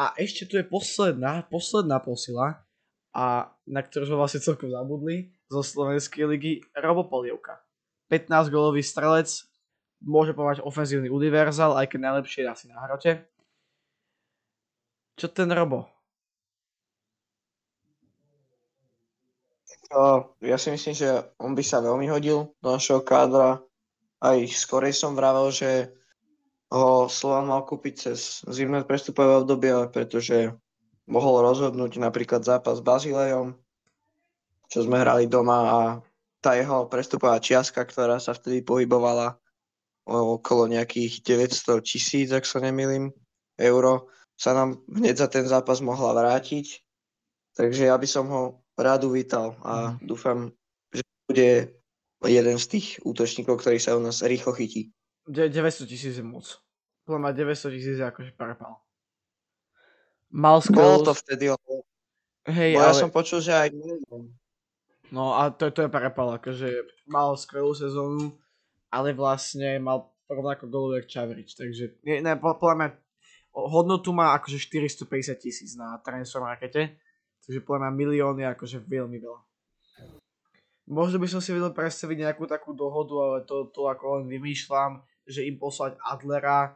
[0.00, 2.64] A ešte tu je posledná, posledná posila,
[3.12, 7.60] a na ktorú sme vlastne celkom zabudli, zo Slovenskej ligy, Robo Polievka.
[8.08, 9.28] 15 golový strelec,
[10.00, 13.28] môže povedať ofenzívny univerzál, aj keď najlepšie je asi na hrote.
[15.20, 15.84] Čo ten Robo?
[20.38, 23.58] ja si myslím, že on by sa veľmi hodil do našeho kádra.
[24.22, 25.90] Aj skorej som vravel, že
[26.70, 30.54] ho Slovan mal kúpiť cez zimné prestupové obdobie, pretože
[31.10, 33.58] mohol rozhodnúť napríklad zápas s Bazilejom
[34.70, 35.80] čo sme hrali doma a
[36.38, 39.36] tá jeho prestupová čiastka, ktorá sa vtedy pohybovala
[40.06, 43.12] okolo nejakých 900 tisíc, ak sa nemýlim,
[43.60, 46.80] euro, sa nám hneď za ten zápas mohla vrátiť.
[47.58, 48.42] Takže ja by som ho
[48.78, 50.06] rád uvítal a mm.
[50.06, 50.54] dúfam,
[50.94, 51.50] že bude
[52.24, 54.94] jeden z tých útočníkov, ktorý sa u nás rýchlo chytí.
[55.30, 56.46] 900 tisíc je moc.
[57.06, 58.82] Podľa ma 900 tisíc je akože prepal.
[60.30, 61.50] Mal Bolo to vtedy,
[62.46, 62.86] Hej, ale...
[62.86, 62.94] ale...
[62.94, 63.68] ja som počul, že aj
[65.10, 68.30] No a to, to je prepal, akože mal skvelú sezónu,
[68.94, 72.88] ale vlastne mal rovnako golov jak Čavrič, takže ne, ne, podľa mňa
[73.50, 76.94] hodnotu má akože 450 tisíc na transfer markete,
[77.42, 79.40] takže podľa mňa milión je akože veľmi veľa.
[80.90, 85.02] Možno by som si vedel predstaviť nejakú takú dohodu, ale to, to ako len vymýšľam,
[85.30, 86.74] že im poslať Adlera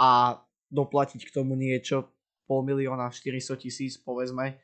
[0.00, 0.40] a
[0.72, 2.08] doplatiť k tomu niečo,
[2.48, 4.56] pol milióna, 400 tisíc povedzme,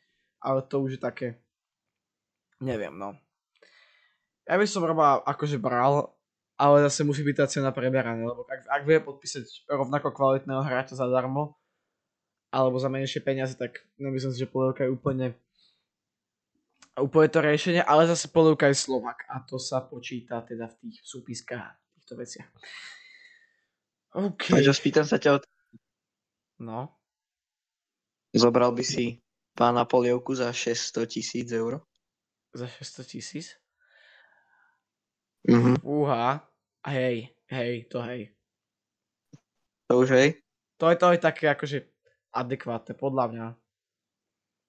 [0.43, 1.29] ale to už je také
[2.63, 3.19] Neviem, no.
[4.47, 6.15] Ja by som Roba akože bral,
[6.55, 10.95] ale zase musí byť tá cena preberaná, lebo ak, ak vie podpísať rovnako kvalitného hráča
[10.95, 11.59] zadarmo,
[12.55, 15.27] alebo za menšie peniaze, tak nemyslím si, že Polievka je úplne
[17.01, 21.03] úplne to riešenie, ale zase Polievka je Slovak a to sa počíta teda v tých
[21.03, 21.82] súpiskách
[22.13, 22.49] týchto veciach.
[24.13, 24.53] OK.
[24.53, 25.39] Paťo, spýtam sa ťa o...
[26.61, 26.93] No.
[28.37, 29.25] Zobral by si
[29.57, 31.81] pána Polievku za 600 tisíc eur?
[32.53, 33.57] Za 600 tisíc?
[35.49, 35.81] Mhm.
[35.83, 36.45] Uha.
[36.87, 38.35] Hej, hej, to hej.
[39.89, 40.29] To už hej?
[40.79, 41.79] To je, to je také akože
[42.35, 43.47] adekvátne, podľa mňa.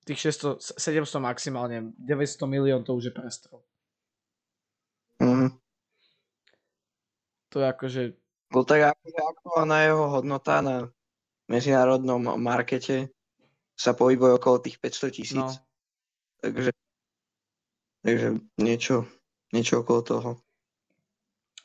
[0.04, 3.64] Tých 600, 700 maximálne, 900 milión to už je prestrel.
[5.20, 5.64] Mhm.
[7.54, 8.02] To je akože...
[8.54, 10.76] No tak aktuálna jeho hodnota na
[11.50, 13.14] medzinárodnom markete
[13.74, 15.38] sa pohybuje okolo tých 500 tisíc.
[15.38, 15.50] No.
[16.42, 16.74] Takže
[18.04, 19.08] Takže niečo,
[19.56, 20.30] niečo okolo toho.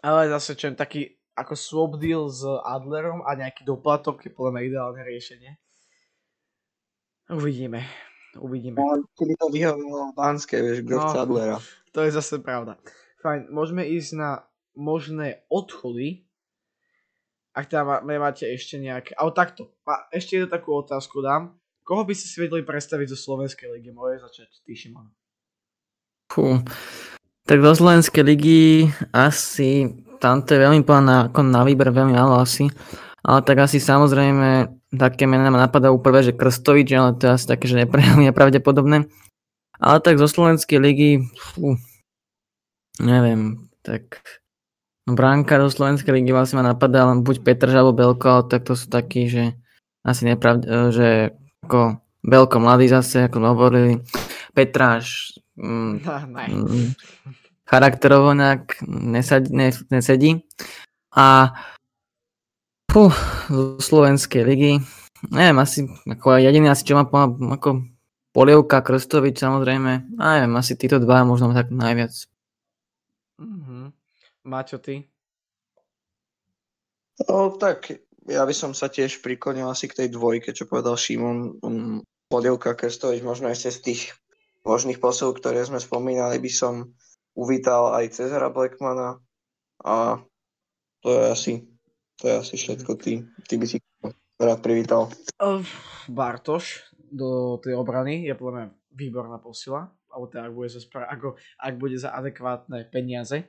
[0.06, 4.62] Ale zase čo taký ako swap deal s Adlerom a nejaký doplatok je podľa mňa
[4.70, 5.58] ideálne riešenie.
[7.34, 7.82] Uvidíme.
[8.38, 8.78] Uvidíme.
[8.78, 11.02] No, keby to vyhovovalo Banské, vieš, kto No.
[11.10, 11.58] chce Adlera.
[11.90, 12.78] To je zase pravda.
[13.18, 14.46] Fajn, môžeme ísť na
[14.78, 16.22] možné odchody.
[17.50, 19.18] Ak tam máte ešte nejaké...
[19.18, 21.58] Ale takto, ma- ešte jednu takú otázku dám.
[21.82, 23.90] Koho by ste si vedeli predstaviť zo Slovenskej ligy?
[23.90, 25.10] Môže začať ty, Šimon.
[27.48, 29.90] Tak do Slovenskej ligy asi,
[30.22, 32.70] tam to je veľmi plán na, ako na výber, veľmi málo asi.
[33.24, 37.46] Ale tak asi samozrejme také mená ma napadajú prvé, že Krstovič, ale to je asi
[37.48, 37.82] také, že
[38.28, 39.10] nepravdepodobné.
[39.80, 41.74] Ale tak zo Slovenskej ligy, fú,
[43.00, 44.20] neviem, tak
[45.08, 48.76] no, bránka do Slovenskej ligy vlastne ma napadá len buď Petr alebo Belko, tak to
[48.76, 49.56] sú takí, že
[50.04, 51.32] asi nepravde, že
[51.64, 54.04] ako Belko mladý zase, ako hovorili,
[54.52, 56.44] Petráš, mm, ne.
[56.52, 56.88] Mm,
[57.64, 60.44] charakterovo nejak nesadí, ne, nesedí.
[61.16, 61.56] A
[62.84, 63.14] puh,
[63.48, 64.72] zo Slovenskej ligy,
[65.32, 67.84] neviem, asi ako jediný asi, čo má po- ako
[68.32, 72.12] Polievka, Krstovič samozrejme, a neviem, asi títo dva možno tak najviac.
[74.46, 75.08] Maťo, ty?
[77.26, 77.90] No tak,
[78.28, 81.58] ja by som sa tiež priklonil asi k tej dvojke, čo povedal Šimon.
[81.64, 81.98] Um,
[82.28, 84.02] Polievka Krstovič, možno ešte z tých
[84.68, 86.92] možných posov, ktoré sme spomínali, by som
[87.32, 89.16] uvítal aj Cezara Blackmana
[89.80, 90.20] a
[91.00, 91.52] to je asi,
[92.20, 92.90] to je asi všetko.
[93.00, 93.12] Ty,
[93.48, 93.80] ty by si
[94.36, 95.08] rád privítal.
[96.10, 99.88] Bartoš do tej obrany je podľa mňa výborná posila.
[100.08, 101.28] Alebo teda, ak bude, za, spra- ako,
[101.60, 103.48] ak bude za adekvátne peniaze.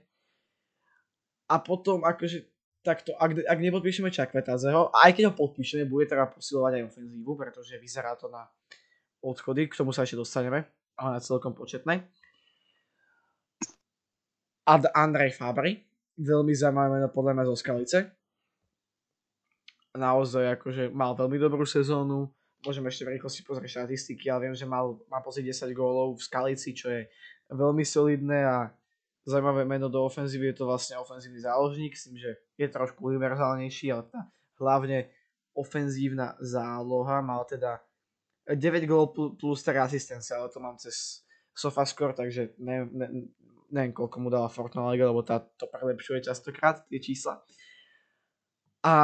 [1.50, 2.46] A potom akože
[2.86, 7.76] takto, ak, ak nepodpíšeme Čakvetazeho, aj keď ho podpíšeme, bude teda posilovať aj ofenzívu, pretože
[7.82, 8.46] vyzerá to na
[9.20, 12.08] odchody, k tomu sa ešte dostaneme, ale na celkom početné.
[14.70, 15.82] Ad Andrej Fabry,
[16.22, 18.00] veľmi zaujímavé podľa mňa zo Skalice.
[19.98, 22.30] Naozaj akože mal veľmi dobrú sezónu,
[22.66, 26.26] môžem ešte v rýchlosti pozrieť štatistiky, ale viem, že mal, má pozrieť 10 gólov v
[26.26, 27.08] Skalici, čo je
[27.50, 28.70] veľmi solidné a
[29.30, 33.94] zaujímavé meno do ofenzívy, je to vlastne ofenzívny záložník, s tým, že je trošku univerzálnejší,
[33.94, 34.26] ale tá
[34.58, 35.14] hlavne
[35.54, 37.80] ofenzívna záloha, mal teda
[38.50, 41.22] 9 gólov pl- plus 3 asistencie, ale to mám cez
[41.54, 43.08] SofaScore, takže ne, ne,
[43.70, 47.44] neviem, koľko mu dala Fortuna Liga, lebo tá to prelepšuje častokrát, tie čísla.
[48.80, 48.96] A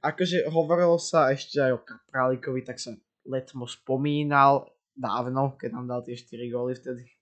[0.00, 2.94] akože hovorilo sa ešte aj o Kapralikovi, tak sa
[3.26, 7.13] Letmo spomínal dávno, keď nám dal tie 4 góly vtedy.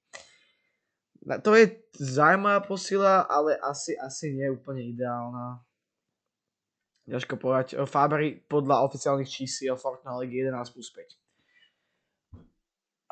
[1.22, 5.62] To je zaujímavá posila, ale asi, asi nie je úplne ideálna.
[7.06, 7.78] Ťažko povedať.
[7.86, 11.22] Fabry podľa oficiálnych čísiel Fortuna Ligy 11 plus 5.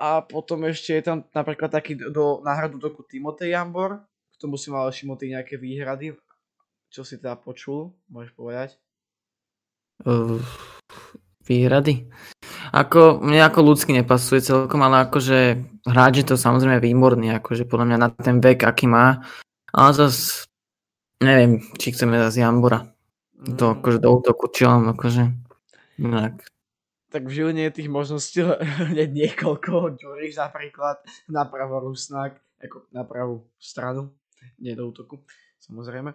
[0.01, 4.01] A potom ešte je tam napríklad taký do náhradu toku Timotej Jambor.
[4.33, 6.17] K tomu si mal Šimotej nejaké výhrady.
[6.89, 7.93] Čo si teda počul?
[8.09, 8.81] Môžeš povedať?
[10.03, 10.41] Uh,
[11.45, 12.09] výhrady?
[12.71, 15.59] Ako, mne ako ľudsky nepasuje celkom, ale akože
[15.91, 19.27] hráč je to samozrejme výborný, akože podľa mňa na ten vek, aký má.
[19.75, 20.47] Ale zase
[21.19, 22.91] neviem, či chceme zase Jambora.
[23.41, 25.33] To Mm, akože do útoku, či on akože
[25.97, 26.45] inak.
[27.11, 28.45] tak v Žiline je tých možností
[28.93, 29.99] hneď niekoľko.
[29.99, 34.13] Ďuriš napríklad, napravo Rusnák, ako na pravú stranu,
[34.61, 35.19] nie do útoku,
[35.59, 36.13] samozrejme.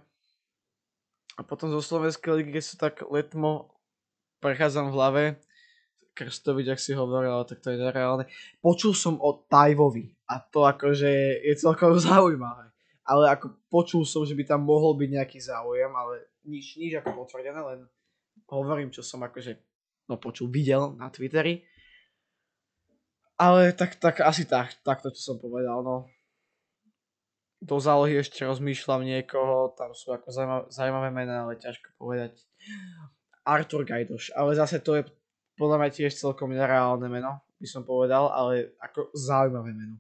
[1.36, 3.76] A potom zo Slovenskej ligy, keď sa tak letmo
[4.39, 5.24] prechádzam v hlave,
[6.15, 8.25] Krstovič, ak si hovoril, tak to je nereálne.
[8.63, 12.71] Počul som o Tajvovi a to akože je celkom zaujímavé.
[13.06, 17.21] Ale ako počul som, že by tam mohol byť nejaký záujem, ale nič, nič ako
[17.21, 17.80] potvrdené, len
[18.49, 19.60] hovorím, čo som akože
[20.10, 21.65] no počul, videl na Twitteri.
[23.36, 26.08] Ale tak, tak asi tak, takto čo som povedal, no.
[27.60, 32.39] Do zálohy ešte rozmýšľam niekoho, tam sú ako zaujímavé, zaujímavé mená, ale ťažko povedať.
[33.43, 35.04] Artur Gajdoš, ale zase to je
[35.56, 39.96] podľa mňa tiež celkom nereálne meno, by som povedal, ale ako zaujímavé meno.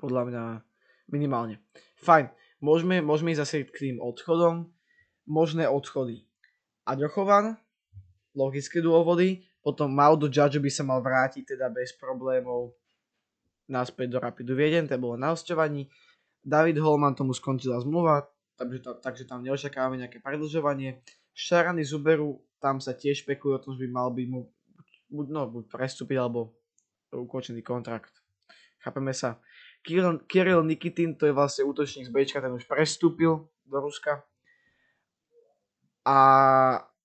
[0.00, 0.42] Podľa mňa
[1.12, 1.60] minimálne.
[2.02, 2.32] Fajn,
[2.64, 4.72] môžeme, môžeme ísť zase k tým odchodom.
[5.28, 6.26] Možné odchody.
[6.82, 7.54] Aďochovan,
[8.34, 12.74] logické dôvody, potom Maudo Judge by sa mal vrátiť teda bez problémov
[13.70, 15.86] naspäť do Rapidu Vieden, to bolo na hosťovaní.
[16.42, 18.26] David Holman tomu skončila zmluva,
[18.58, 20.98] takže, tam, takže tam neočakávame nejaké predlžovanie.
[21.30, 24.46] Šarany Zuberu, tam sa tiež špekuluje o tom, že by mal byť mu
[25.10, 26.54] buď, no, buď prestúpiť alebo
[27.12, 28.14] ukončený kontrakt.
[28.80, 29.42] Chápeme sa.
[29.82, 34.22] Kirill, Kirill Nikitin, to je vlastne útočník z Bčka, ten už prestúpil do Ruska.
[36.06, 36.18] A,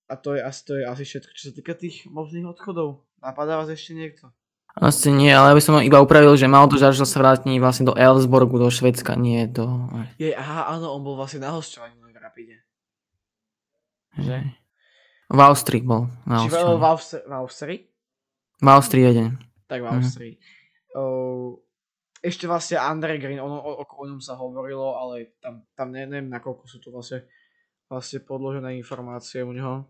[0.06, 3.06] a to, je, asi, to je asi všetko, čo sa týka tých možných odchodov.
[3.18, 4.30] Napadá vás ešte niekto?
[4.78, 7.90] Asi nie, ale by som iba upravil, že mal to žať, že sa vráti vlastne
[7.90, 9.90] do Elsborgu, do Švedska, nie do...
[10.22, 12.56] Je, aha, áno, on bol vlastne na hosťovaní len v Rapide.
[14.18, 14.38] Že?
[15.28, 16.08] V Austrii bol.
[16.24, 16.84] Na Či v, v.
[16.84, 17.78] Austri- v Austrii?
[18.58, 19.36] v Austrii jeden.
[19.66, 19.94] Tak v Mhm.
[19.94, 20.32] Austrii.
[20.90, 21.54] Uh,
[22.18, 26.02] ešte vlastne Andre Green, o, o, o, o ňom sa hovorilo, ale tam, tam ne,
[26.02, 27.22] neviem, nakoľko sú to vlastne,
[27.86, 29.84] vlastne podložené informácie u neho.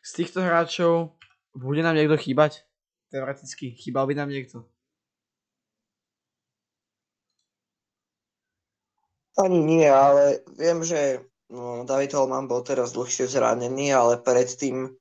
[0.00, 1.14] Z týchto hráčov
[1.52, 2.64] bude nám niekto chýbať?
[3.08, 4.64] Teoreticky, chýbal by nám niekto?
[9.36, 14.92] Ani nie, ale viem, že no, David Holman bol teraz dlhšie zranený, ale predtým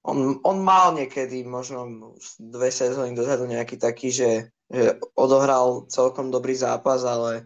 [0.00, 6.56] on, on mal niekedy, možno dve sezóny dozadu nejaký taký, že, že odohral celkom dobrý
[6.56, 7.44] zápas, ale,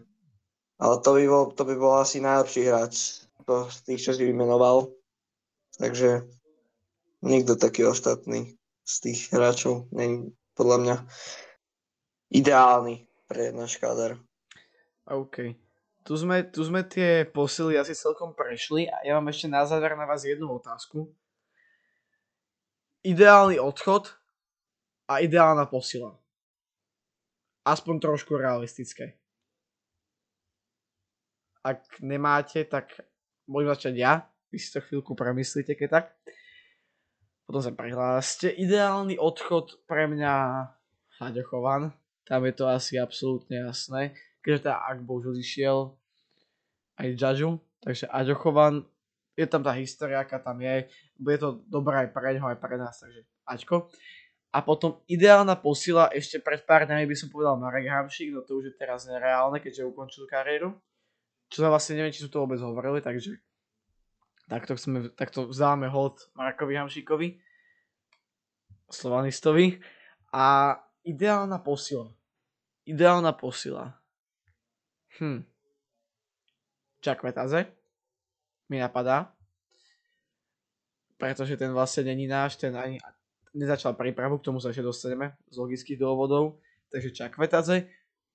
[0.79, 4.23] ale to, by bol, to by bol asi najlepší hráč to, z tých, čo si
[4.23, 4.87] vymenoval.
[5.75, 6.23] Takže
[7.27, 10.95] nikto taký ostatný z tých hráčov není podľa mňa
[12.31, 14.15] ideálny pre náš káder.
[15.09, 15.64] OK.
[16.05, 19.97] Tu sme, tu sme tie posily asi celkom prešli a ja mám ešte na záver
[19.97, 21.09] na vás jednu otázku.
[23.01, 24.13] Ideálny odchod
[25.09, 26.13] a ideálna posila.
[27.65, 29.17] Aspoň trošku realistické.
[31.65, 32.93] Ak nemáte, tak
[33.49, 34.13] môžem začať ja.
[34.53, 36.05] Vy si to chvíľku premyslíte, keď tak.
[37.49, 38.53] Potom sa prihláste.
[38.53, 40.33] Ideálny odchod pre mňa
[41.17, 41.97] Haďochovan.
[42.29, 44.13] Tam je to asi absolútne jasné
[44.45, 45.97] keďže teda Akbo už odišiel
[47.01, 48.85] aj Judge, takže Aďochovan,
[49.33, 50.85] je tam tá história, aká tam je,
[51.17, 53.89] bude to dobré aj pre ňoho, aj pre nás, takže Aďko.
[54.55, 58.63] A potom ideálna posila, ešte pred pár dňami by som povedal Marek Hamšík, no to
[58.63, 60.71] už je teraz nereálne, keďže ukončil kariéru.
[61.51, 63.35] Čo sa vlastne neviem, či sú to vôbec hovorili, takže
[64.47, 67.35] takto, chceme, takto vzdávame hold Markovi Hamšíkovi,
[68.87, 69.83] Slovanistovi.
[70.31, 72.15] A ideálna posila.
[72.87, 73.91] Ideálna posila.
[75.19, 75.47] Hm.
[76.99, 77.69] Čakvetaze
[78.69, 79.31] mi napadá.
[81.15, 82.99] Pretože ten vlastne není náš, ten ani
[83.55, 86.59] nezačal prípravu, k tomu sa ešte dostaneme z logických dôvodov.
[86.91, 87.87] Takže Čakvetaze.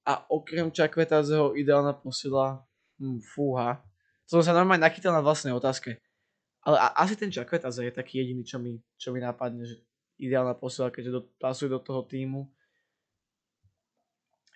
[0.08, 2.64] A okrem Čakvetazeho ideálna posila,
[2.96, 3.84] hm, fúha.
[4.24, 6.00] Som sa normálne nachytal na vlastnej otázke.
[6.64, 9.84] Ale a, asi ten Čakvetaze je taký jediný, čo mi, čo mi napadne, že
[10.16, 12.48] ideálna posila, keďže do, pasuje do toho týmu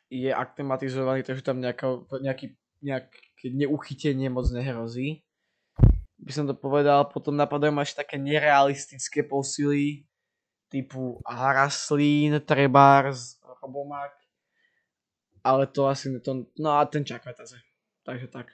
[0.09, 5.25] je aklimatizovaný, takže tam nejaká, nejaký, nejaké neuchytenie moc nehrozí.
[6.21, 10.09] By som to povedal, potom napadajú ešte také nerealistické posily,
[10.73, 14.13] typu Haraslín, Trebars, Robomák.
[15.45, 17.61] Ale to asi, to, no a ten Čakvetaze.
[18.05, 18.49] Takže tak.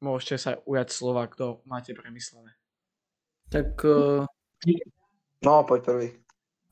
[0.00, 2.56] Môžete sa ujať slova, kto máte premyslené.
[3.52, 4.24] Tak uh,
[5.42, 6.08] No, poď prvý.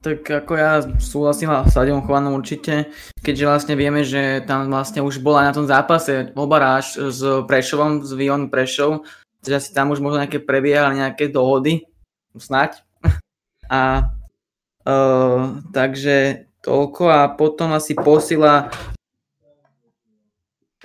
[0.00, 2.88] Tak ako ja súhlasím s Saďom Chovanom určite,
[3.20, 8.16] keďže vlastne vieme, že tam vlastne už bola na tom zápase obaráž s Prešovom, s
[8.16, 9.04] Vion Prešov,
[9.44, 11.84] že asi tam už možno nejaké prebiehali nejaké dohody,
[12.32, 12.80] snať.
[13.68, 14.08] A
[14.88, 18.72] uh, takže toľko a potom asi posila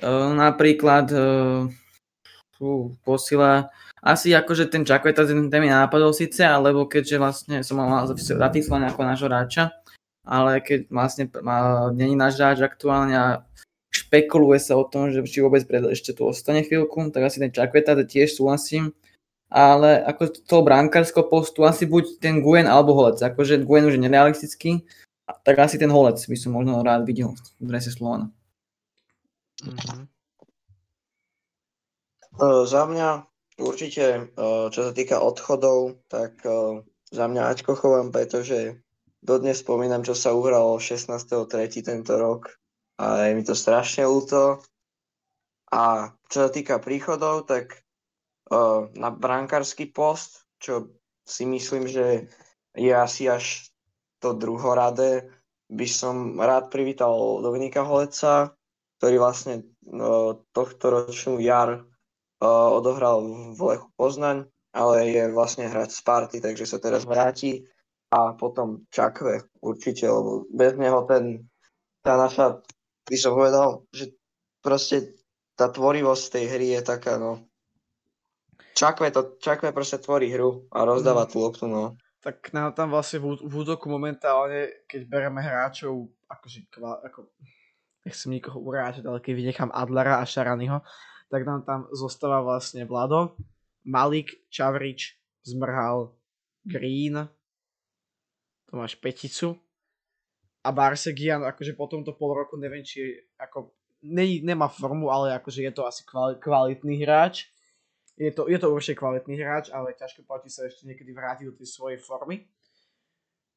[0.04, 1.72] uh, napríklad uh,
[3.08, 3.72] posila
[4.06, 8.94] asi akože ten Čakveta, ten, ten mi nápadol síce, alebo keďže vlastne som mal zapísaný
[8.94, 9.74] ako nášho hráča,
[10.22, 13.28] ale keď vlastne má, není náš hráč aktuálne a
[13.90, 17.50] špekuluje sa o tom, že či vôbec pred, ešte tu ostane chvíľku, tak asi ten
[17.50, 18.94] Čakveta tiež súhlasím.
[19.50, 23.22] Ale ako toho brankárského postu asi buď ten Guen alebo Holec.
[23.22, 24.72] Akože Guen už je nerealistický,
[25.46, 28.30] tak asi ten Holec by som možno rád videl v drese Slovana.
[29.64, 30.02] Mm-hmm.
[32.36, 33.24] Uh, za mňa
[33.56, 38.84] Určite, eh, čo sa týka odchodov, tak eh, za mňa Ačko chovám, pretože
[39.24, 41.80] dodnes spomínam, čo sa uhralo 16.3.
[41.80, 42.52] tento rok
[43.00, 44.60] a je mi to strašne ľúto.
[45.72, 47.80] A čo sa týka príchodov, tak
[48.52, 50.92] eh, na brankársky post, čo
[51.24, 52.28] si myslím, že
[52.76, 53.72] je asi až
[54.20, 55.32] to druhoradé,
[55.72, 58.54] by som rád privítal Dominika Holeca,
[59.00, 59.66] ktorý vlastne
[60.54, 61.82] tohto ročnú jar
[62.44, 63.24] odohral
[63.56, 67.64] v Lechu Poznaň, ale je vlastne hráč z party, takže sa teraz vráti
[68.12, 71.48] a potom Čakve určite, lebo bez neho ten,
[72.04, 72.60] tá naša,
[73.08, 74.12] by som povedal, že
[74.60, 75.16] proste
[75.56, 77.48] tá tvorivosť tej hry je taká, no.
[78.76, 81.30] Čakve, to, Čakve proste tvorí hru a rozdáva mm.
[81.32, 81.96] tú loptu, no.
[82.20, 87.32] Tak nám tam vlastne v, v útoku momentálne, keď bereme hráčov, akože, ako,
[88.04, 90.84] nechcem nikoho urážať, ale keď vynechám Adlara a Šaranyho,
[91.30, 93.36] tak nám tam zostáva vlastne Vlado,
[93.86, 96.14] Malik, Čavrič, Zmrhal,
[96.66, 97.30] Green,
[98.66, 99.54] to máš peticu
[100.66, 103.70] a Barsegian, akože po tomto pol roku neviem, či ako,
[104.02, 106.02] ne, nemá formu, ale akože je to asi
[106.42, 107.54] kvalitný hráč.
[108.18, 111.54] Je to, je to určite kvalitný hráč, ale ťažko platí sa ešte niekedy vrátiť do
[111.54, 112.50] tej svojej formy.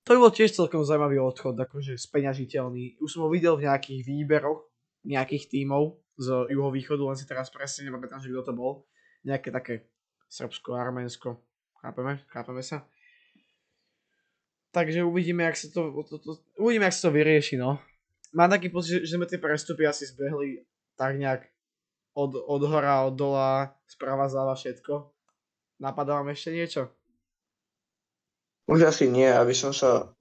[0.04, 3.00] To by bol tiež celkom zaujímavý odchod, akože speňažiteľný.
[3.00, 4.68] Už som ho videl v nejakých výberoch
[5.06, 8.84] nejakých tímov, z juhovýchodu, len si teraz presne nepamätám, že kto to bol.
[9.22, 9.86] Nejaké také
[10.26, 11.38] Srbsko, Arménsko.
[11.78, 12.20] Chápeme?
[12.26, 12.82] Chápeme sa?
[14.74, 17.80] Takže uvidíme, jak sa to, to, to, uvidíme, jak sa to vyrieši, no.
[18.36, 21.48] Mám taký pocit, že sme tie prestupy asi zbehli tak nejak
[22.12, 25.08] od, od hora, od dola, sprava, zľava, všetko.
[25.80, 26.92] Napadá vám ešte niečo?
[28.68, 30.12] Už asi nie, aby som sa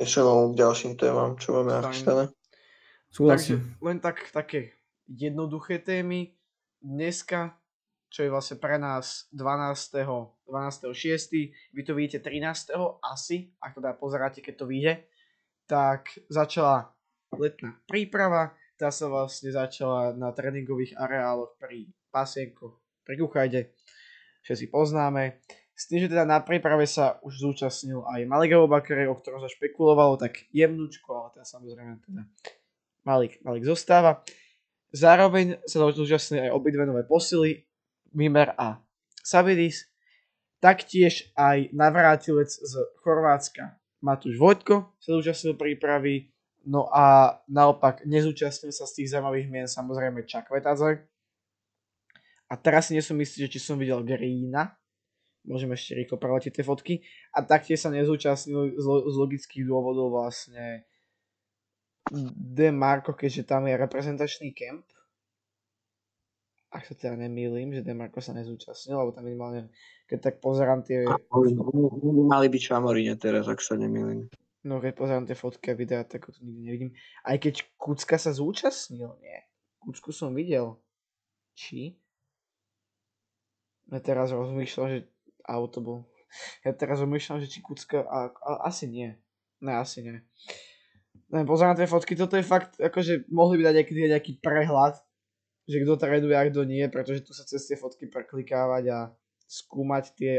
[0.00, 2.32] ešte k ďalším témam, čo máme nachystané.
[3.14, 4.74] Takže len tak, také
[5.08, 6.34] jednoduché témy.
[6.84, 7.56] Dneska,
[8.12, 10.04] čo je vlastne pre nás 12.
[10.44, 11.74] 12.6.
[11.74, 12.76] Vy to vidíte 13.
[13.00, 14.94] asi, ak teda pozeráte, keď to vyjde.
[15.64, 16.92] Tak začala
[17.34, 23.60] letná príprava, tá sa vlastne začala na tréningových areáloch pri Pasienko, pri Kuchajde,
[24.44, 25.42] všetci poznáme.
[25.74, 29.50] S tým, že teda na príprave sa už zúčastnil aj Maligovo Bakare, o ktorom sa
[29.50, 32.22] špekulovalo, tak jemnúčko, ale teda samozrejme teda
[33.02, 34.22] Malik, Malik zostáva.
[34.94, 37.66] Zároveň sa zúčastnili aj obidve nové posily,
[38.14, 38.78] Mimer a
[39.26, 39.90] Sabidis.
[40.62, 42.72] Taktiež aj navrátilec z
[43.02, 46.30] Chorvátska Matúš Vojtko sa zúčastnil prípravy,
[46.70, 51.04] no a naopak nezúčastnil sa z tých zaujímavých mien samozrejme Čakvetadze.
[52.46, 54.78] A teraz si nie som istý, že či som videl Greena,
[55.42, 56.94] môžeme ešte rýchlo preletiť tie fotky,
[57.34, 60.86] a taktiež sa nezúčastnil z, z logických dôvodov vlastne
[62.12, 64.84] De Marco, keďže tam je reprezentačný kemp.
[66.68, 69.72] Ak sa teda nemýlim, že De Marco sa nezúčastnil, lebo tam minimálne,
[70.04, 71.08] keď tak pozerám tie...
[72.28, 74.28] Mali byť Šamorine teraz, ak sa nemýlim.
[74.64, 76.90] No keď pozerám tie fotky a videá, tak to nikdy nevidím.
[77.24, 79.38] Aj keď Kucka sa zúčastnil, nie.
[79.80, 80.76] Kucku som videl.
[81.56, 81.96] Či?
[83.92, 84.98] Ja teraz rozmýšľam, že
[85.44, 85.98] auto bol.
[86.66, 88.04] Ja teraz rozmýšľam, že či Kucka...
[88.04, 89.14] A, a, asi nie.
[89.62, 90.20] Ne, asi nie
[91.34, 94.94] neviem, pozerám tie fotky, toto je fakt, akože mohli by dať nejaký, nejaký prehľad,
[95.66, 98.98] že kto traduje a kto nie, pretože tu sa cez tie fotky preklikávať a
[99.50, 100.32] skúmať tie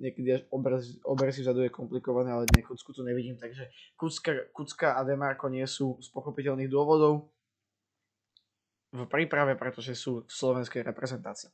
[0.00, 5.04] niekedy až obraz, vzadu je komplikované, ale nie, Kucku tu nevidím, takže Kucka, Kucka a
[5.04, 7.28] Demarko nie sú z pochopiteľných dôvodov
[8.92, 11.52] v príprave, pretože sú v slovenskej reprezentácii.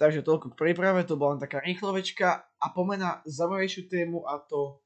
[0.00, 4.80] Takže toľko k príprave, to bola len taká rýchlovečka a pomena zaujímavejšiu tému a to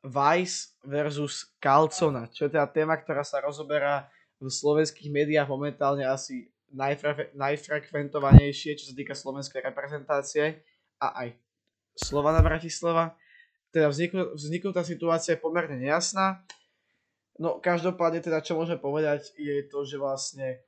[0.00, 4.08] Vice versus Calcona, čo je teda téma, ktorá sa rozoberá
[4.40, 10.64] v slovenských médiách momentálne asi najfre- najfrekventovanejšie, čo sa týka slovenskej reprezentácie
[10.96, 11.36] a aj
[12.00, 13.12] Slovana Bratislava.
[13.70, 13.92] teda
[14.34, 16.42] vzniknutá situácia je pomerne nejasná.
[17.36, 20.64] No každopádne teda čo môžeme povedať je to, že vlastne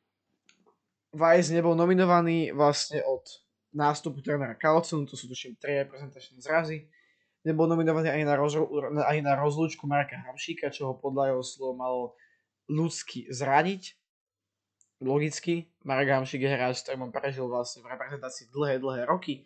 [1.12, 3.24] Vice nebol nominovaný vlastne od
[3.72, 6.88] nástupu trénera Carlsonu, to sú tuším 3 reprezentačné zrazy.
[7.42, 8.70] Nebol nominovaný ani na, rozru,
[9.02, 12.02] ani na rozlúčku Marka Hamšíka, čo ho podľa jeho slov malo
[12.70, 13.98] ľudsky zraniť.
[15.02, 19.42] Logicky, Marek Hamšík je hráč, ktorý prežil vlastne v reprezentácii dlhé, dlhé roky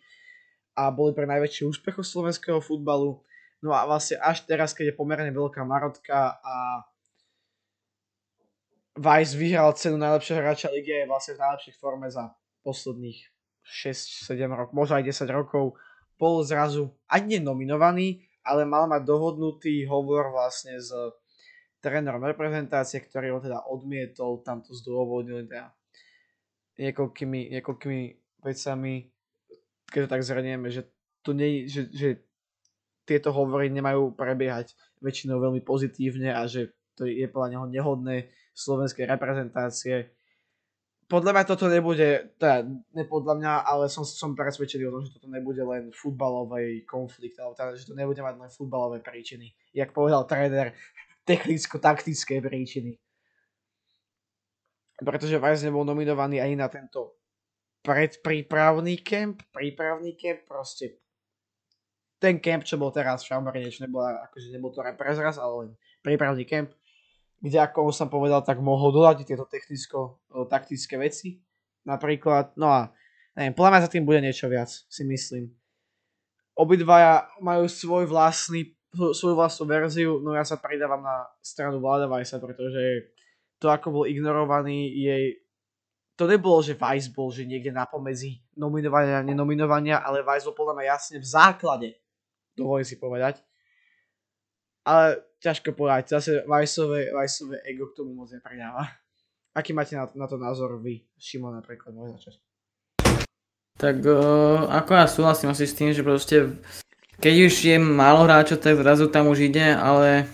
[0.77, 3.25] a boli pre najväčší úspech slovenského futbalu.
[3.65, 6.85] No a vlastne až teraz, keď je pomerne veľká marotka a
[8.97, 13.17] Vice vyhral cenu najlepšieho hráča ligy je vlastne v najlepších forme za posledných
[13.65, 15.77] 6-7 rokov, možno aj 10 rokov.
[16.17, 20.89] Bol zrazu ani nenominovaný, ale mal mať dohodnutý hovor vlastne s
[21.77, 25.71] trénerom reprezentácie, ktorý ho teda odmietol, tam to zdôvodnil teda
[26.81, 28.01] niekoľkými, niekoľkými
[28.41, 28.93] vecami,
[29.87, 30.89] keď to tak zhrnieme, že,
[31.21, 32.27] to nie, že, že
[33.07, 38.15] tieto hovory nemajú prebiehať väčšinou veľmi pozitívne a že to je podľa neho nehodné
[38.57, 40.16] slovenskej reprezentácie.
[41.07, 45.15] Podľa mňa toto nebude, teda ne podľa mňa, ale som, som presvedčený o tom, že
[45.15, 49.55] toto nebude len futbalový konflikt, alebo teda, že to nebude mať len futbalové príčiny.
[49.71, 50.75] Jak povedal tréner,
[51.23, 52.99] technicko-taktické príčiny.
[54.99, 57.23] Pretože Vice nebol nominovaný ani na tento
[57.87, 60.99] predprípravný kemp, prípravný kemp, proste
[62.19, 65.69] ten kemp, čo bol teraz v Šambarine, čo nebola, akože nebol to reprezraz, ale len
[66.01, 66.73] prípravný kemp,
[67.37, 71.37] kde ako som povedal, tak mohol dodať tieto technicko-taktické veci.
[71.85, 72.91] Napríklad, no a
[73.37, 75.53] neviem, podľa mňa za tým bude niečo viac, si myslím.
[76.57, 82.41] Obidvaja majú svoj vlastný, svoju vlastnú verziu, no ja sa pridávam na stranu Vlada Vajsa,
[82.41, 83.13] pretože
[83.61, 85.25] to, ako bol ignorovaný, jej
[86.17, 90.57] to nebolo, že Vice bol, že niekde na pomedzi nominovania a nenominovania, ale Vice bol
[90.57, 91.89] podľa mňa jasne v základe
[92.57, 93.45] dovolím si povedať.
[94.87, 98.87] Ale ťažko povedať, zase Vajsové, Vajsové ego k tomu moc nepridáva.
[99.51, 102.39] Aký máte na, na to názor vy, Šimon napríklad, môj začať?
[103.77, 106.55] Tak uh, ako ja súhlasím asi s tým, že proste
[107.19, 110.29] keď už je málo hráčov, tak zrazu tam už ide, ale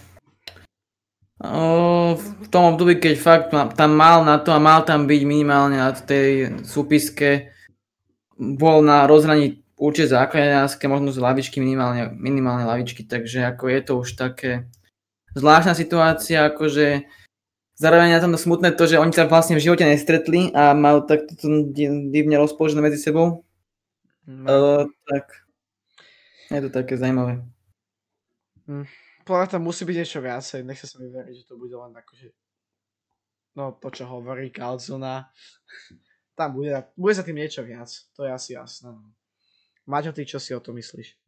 [1.39, 5.79] uh, v tom období, keď fakt tam mal na to a mal tam byť minimálne
[5.79, 7.51] na tej súpiske,
[8.35, 13.93] bol na rozhraní určite základňarské, možno z lavičky, minimálne, minimálne lavičky, takže ako je to
[13.99, 14.51] už také
[15.35, 17.03] zvláštna situácia, akože
[17.75, 21.67] zároveň je tam smutné to, že oni sa vlastne v živote nestretli a majú takto
[22.07, 23.43] divne rozpoložené medzi sebou.
[24.23, 24.47] No.
[24.47, 25.43] Uh, tak
[26.47, 27.43] je to také zaujímavé.
[28.71, 28.87] Hm.
[29.27, 32.31] Podľa tam musí byť niečo viacej, nech sa mi veriť, že to bude len akože
[33.59, 35.27] no to, čo hovorí Calzona.
[36.33, 38.89] Tam bude, bude za tým niečo viac, to je asi jasné.
[38.89, 39.11] No.
[39.85, 41.19] Maťo, ty čo si o to myslíš?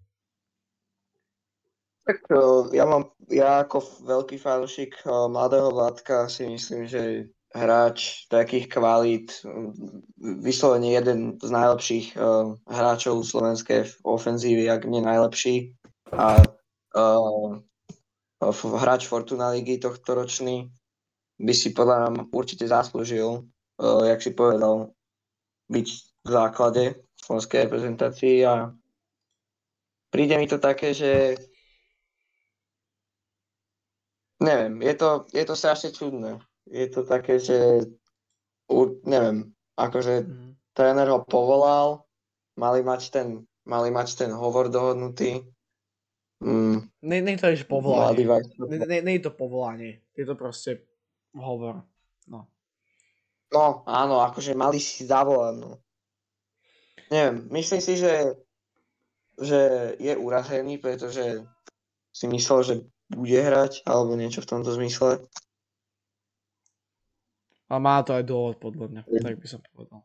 [2.06, 2.22] Tak
[2.70, 9.42] ja mám, ja ako veľký fanúšik mladého Vládka si myslím, že hráč takých kvalít,
[10.20, 15.72] vyslovene jeden z najlepších uh, hráčov slovenskej ofenzívy, ak nie najlepší.
[16.12, 16.44] A
[17.00, 17.58] uh,
[18.54, 20.68] hráč Fortuna ligy tohto ročný
[21.40, 24.92] by si podľa mňa určite zaslúžil, uh, jak si povedal,
[25.72, 25.88] byť
[26.28, 26.84] v základe
[27.26, 28.70] slovenskej reprezentácii a
[30.14, 31.34] príde mi to také, že
[34.38, 36.38] neviem, je to, je to strašne čudné.
[36.70, 37.82] Je to také, že
[39.10, 40.52] neviem, akože mm.
[40.78, 42.06] tréner ho povolal,
[42.62, 43.28] mali mať ten,
[43.66, 45.42] mali mať ten hovor dohodnutý.
[46.46, 46.94] Mm.
[47.02, 48.22] Nie, nie to je povolanie.
[48.70, 50.06] Nie, nie, nie je to povolanie.
[50.14, 50.86] Je to proste
[51.34, 51.82] hovor.
[52.30, 52.50] No.
[53.50, 55.85] No, áno, akože mali si zavolať, no
[57.12, 58.34] neviem, myslím si, že,
[59.38, 59.62] že
[60.00, 61.44] je urazený, pretože
[62.16, 62.76] si myslel, že
[63.12, 65.22] bude hrať, alebo niečo v tomto zmysle.
[67.70, 69.24] A má to aj dôvod, podľa mňa, mm.
[69.26, 70.02] tak by som povedal.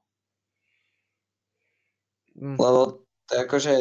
[2.41, 2.57] Mm.
[2.57, 3.73] Lebo to akože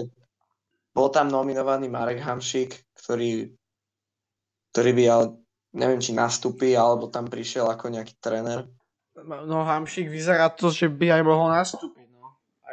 [0.91, 3.47] bol tam nominovaný Marek Hamšík, ktorý,
[4.75, 5.25] ktorý by, ale
[5.75, 8.67] neviem, či nastúpi, alebo tam prišiel ako nejaký tréner.
[9.19, 11.98] No Hamšík vyzerá to, že by aj mohol nastúpiť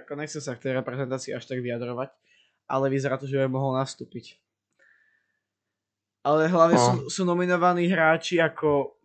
[0.06, 2.14] ako nechcem sa k tej reprezentácii až tak vyjadrovať,
[2.70, 4.38] ale vyzerá to, že by mohol nastúpiť.
[6.22, 6.86] Ale hlavne no.
[6.86, 8.96] sú, sú nominovaní hráči ako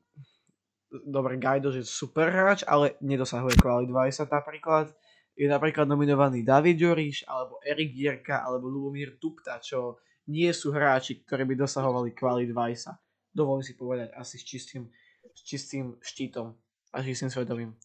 [0.91, 4.91] dobre, Gajdo, že super hráč, ale nedosahuje kvalit 20 napríklad.
[5.31, 11.23] Je napríklad nominovaný David Joriš, alebo Erik Gierka, alebo Lubomír Tupta, čo nie sú hráči,
[11.23, 12.91] ktorí by dosahovali kvalit 20.
[13.31, 14.91] Dovolím si povedať asi s čistým,
[15.31, 16.51] s čistým štítom
[16.91, 17.79] a čistým svedomím.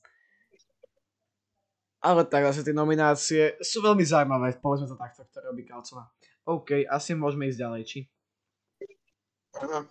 [2.05, 6.07] Ale tak zase tie nominácie sú veľmi zaujímavé, povedzme to takto, ktoré robí Kalcona.
[6.47, 7.99] OK, asi môžeme ísť ďalej, či?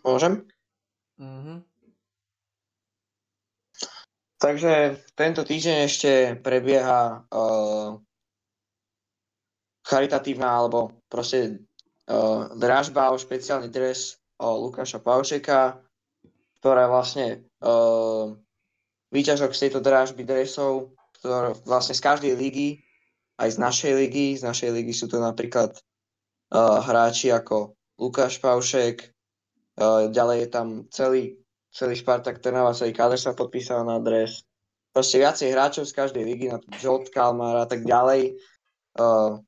[0.05, 0.45] Môžem?
[1.17, 1.65] Mhm.
[4.35, 6.11] Takže tento týždeň ešte
[6.43, 7.97] prebieha uh,
[9.87, 11.65] charitatívna alebo proste
[12.05, 15.79] uh, dražba o špeciálny dres o Lukáša Paušeka,
[16.59, 18.35] ktorá vlastne uh,
[19.15, 20.93] výťažok z tejto dražby dresov,
[21.25, 22.85] ktoré vlastne z každej ligy,
[23.41, 25.73] aj z našej ligy, z našej ligy sú to napríklad
[26.53, 29.09] uh, hráči ako Lukáš Paušek,
[29.81, 31.23] uh, ďalej je tam celý
[31.75, 34.47] celý Spartak Trnava, celý káder sa podpísal na dres.
[34.95, 38.39] Proste viacej hráčov z každej ligy, na Žot, Kalmar a tak ďalej,
[38.95, 39.43] uh,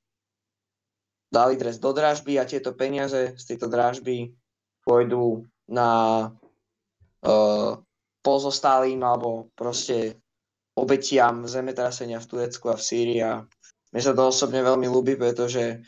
[1.32, 4.36] dali dres do dražby a tieto peniaze z tejto dražby
[4.84, 5.92] pôjdu na
[7.24, 7.80] uh,
[8.20, 10.20] pozostálým alebo proste
[10.78, 13.42] obetiam zemetrasenia v Turecku a v Sýrii a
[13.90, 15.82] mne sa to osobne veľmi ľúbi, pretože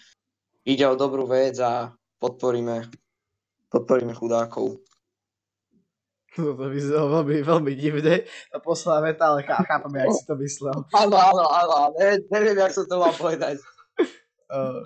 [0.65, 2.89] ide o dobrú vec a podporíme,
[3.69, 4.81] podporíme chudákov.
[6.37, 8.23] No to vyzeralo veľmi, veľmi divne.
[8.49, 10.77] Tá posledná veta, ale chá, chápem, jak si to myslel.
[11.01, 13.59] Áno, áno, áno, ne, neviem, jak som to mal povedať.
[14.47, 14.85] Uh.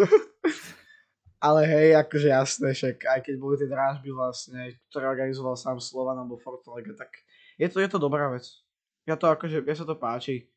[1.46, 6.16] ale hej, akože jasné, však aj keď boli tie drážby vlastne, ktoré organizoval sám Slovan
[6.16, 7.12] alebo Fortalega, tak
[7.60, 8.63] je to, je to dobrá vec.
[9.04, 10.48] Ja to akože, ja sa to páči.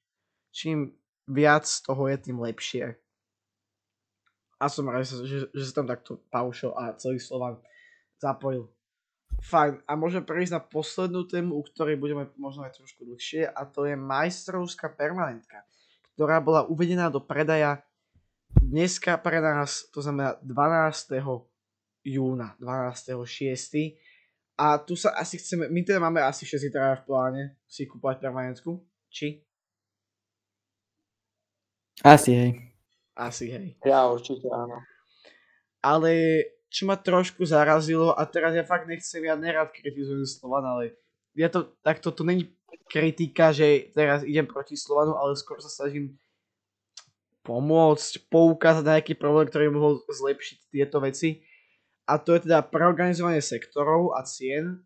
[0.55, 0.95] Čím
[1.27, 2.95] viac toho je, tým lepšie.
[4.57, 7.61] A som rád, že, že, sa tam takto Paušo a celý Slovan
[8.17, 8.65] zapojil.
[9.37, 9.85] Fajn.
[9.85, 13.85] A môžeme prejsť na poslednú tému, u ktorej budeme možno aj trošku dlhšie a to
[13.85, 15.61] je majstrovská permanentka,
[16.17, 17.85] ktorá bola uvedená do predaja
[18.57, 21.21] dneska pre nás, to znamená 12.
[22.01, 23.93] júna, 12.6.
[24.57, 28.17] A tu sa asi chceme, my teda máme asi všetci teda v pláne si kúpať
[28.17, 28.81] permanentku,
[29.13, 29.45] či?
[32.01, 32.51] Asi hej.
[33.13, 33.77] Asi hej.
[33.85, 34.81] Ja určite áno.
[35.85, 36.41] Ale
[36.73, 40.97] čo ma trošku zarazilo a teraz ja fakt nechcem, ja nerad kritizujem Slovan, ale
[41.37, 42.49] ja to, takto to není
[42.89, 46.17] kritika, že teraz idem proti Slovanu, ale skôr sa snažím
[47.47, 51.45] pomôcť, poukázať na nejaký problém, ktorý mohol zlepšiť tieto veci.
[52.07, 54.79] A to je teda preorganizovanie sektorov a cien,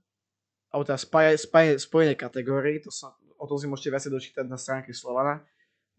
[0.74, 4.58] alebo teda spáje, spáje, spojené kategórií, to sa, o tom si môžete viacej dočítať na
[4.58, 5.46] stránke Slovana.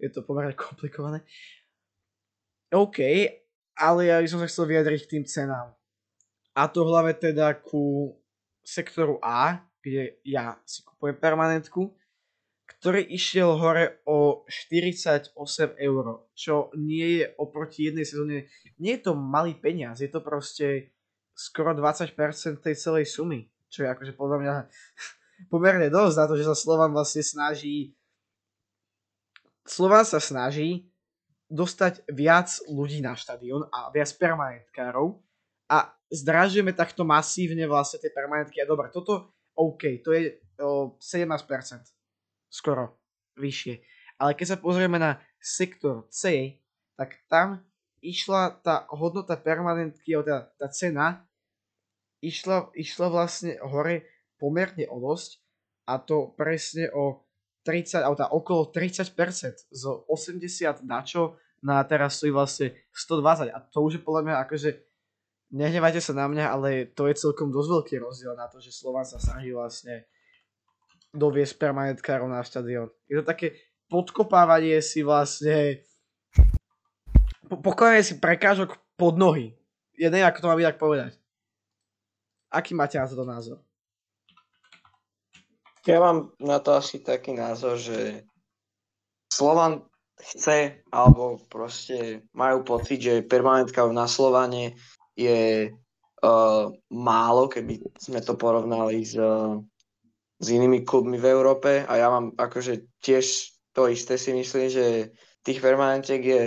[0.02, 1.22] Je to pomerne komplikované.
[2.74, 2.98] OK,
[3.78, 5.76] ale ja by som sa chcel vyjadriť k tým cenám.
[6.52, 8.16] A to hlavne teda ku
[8.64, 11.94] sektoru A, kde ja si kupujem permanentku,
[12.66, 15.34] ktorý išiel hore o 48
[15.78, 16.04] eur,
[16.34, 18.50] čo nie je oproti jednej sezóne,
[18.80, 20.90] nie je to malý peniaz, je to proste
[21.32, 22.14] skoro 20%
[22.60, 24.54] tej celej sumy, čo je akože podľa mňa
[25.52, 27.96] pomerne dosť na to, že sa Slovan vlastne snaží
[29.62, 30.90] Slovan sa snaží
[31.46, 35.20] dostať viac ľudí na štadión a viac permanentkárov
[35.70, 38.58] a zdražujeme takto masívne vlastne tie permanentky.
[38.58, 41.28] A dobre, toto OK, to je o 17%
[42.48, 42.96] skoro
[43.36, 43.74] vyššie.
[44.20, 46.56] Ale keď sa pozrieme na sektor C,
[46.96, 47.60] tak tam
[48.02, 51.22] išla tá hodnota permanentky, teda tá cena,
[52.18, 54.04] išla, išla vlastne hore
[54.36, 55.38] pomerne o dosť
[55.86, 57.22] a to presne o
[57.62, 59.14] 30, alebo okolo 30%
[59.70, 64.70] z 80 dačo na teraz stojí vlastne 120 a to už je podľa mňa akože
[65.54, 69.06] nehnevajte sa na mňa, ale to je celkom dosť veľký rozdiel na to, že Slovan
[69.06, 70.10] sa snaží vlastne
[71.14, 72.90] doviesť permanentkárov na štadión.
[73.06, 73.54] Je to také
[73.92, 75.84] podkopávanie si vlastne
[77.60, 79.52] pokladanie si prekážok pod nohy.
[79.98, 81.12] Ja neviem, ako to mám tak povedať.
[82.52, 83.58] Aký máte na to názor?
[85.82, 88.22] Ja mám na to asi taký názor, že
[89.32, 89.82] Slovan
[90.20, 94.78] chce, alebo proste majú pocit, že permanentka na Slovane
[95.18, 95.72] je
[96.22, 99.58] uh, málo, keby sme to porovnali s, uh,
[100.38, 105.10] s inými klubmi v Európe a ja mám akože tiež to isté si myslím, že
[105.42, 106.42] tých permanentiek je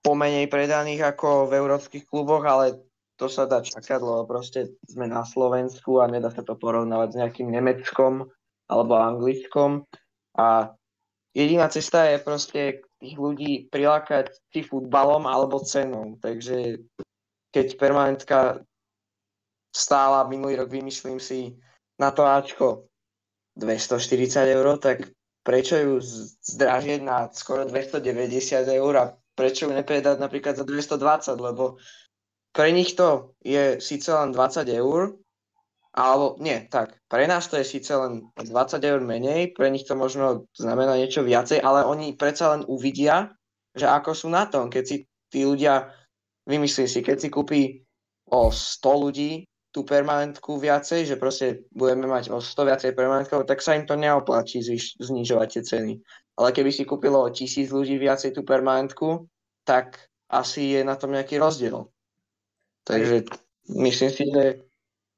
[0.00, 2.80] pomenej predaných ako v európskych kluboch, ale
[3.20, 7.18] to sa dá čakať, lebo proste sme na Slovensku a nedá sa to porovnávať s
[7.20, 8.24] nejakým Nemeckom
[8.64, 9.84] alebo Anglickom.
[10.40, 10.72] A
[11.36, 12.60] jediná cesta je proste
[12.96, 16.16] tých ľudí prilákať či futbalom alebo cenou.
[16.16, 16.80] Takže
[17.52, 18.64] keď permanentka
[19.68, 21.60] stála minulý rok, vymyslím si,
[22.00, 22.88] na to Ačko
[23.60, 25.12] 240 eur, tak
[25.44, 26.00] prečo ju
[26.40, 29.04] zdražiť na skoro 290 eur a
[29.40, 31.80] prečo ju nepredať napríklad za 220, lebo
[32.52, 35.16] pre nich to je síce len 20 eur,
[35.96, 38.52] alebo nie, tak, pre nás to je síce len 20
[38.84, 43.32] eur menej, pre nich to možno znamená niečo viacej, ale oni predsa len uvidia,
[43.72, 44.96] že ako sú na tom, keď si
[45.32, 45.88] tí ľudia,
[46.44, 47.62] vymyslím si, keď si kúpi
[48.28, 53.62] o 100 ľudí tú permanentku viacej, že proste budeme mať o 100 viacej permanentkov, tak
[53.62, 55.92] sa im to neoplatí zvyš- znižovať tie ceny.
[56.34, 59.30] Ale keby si kúpilo o tisíc ľudí viacej tú permanentku,
[59.62, 61.86] tak asi je na tom nejaký rozdiel.
[62.82, 63.30] Takže
[63.78, 64.44] myslím si, že,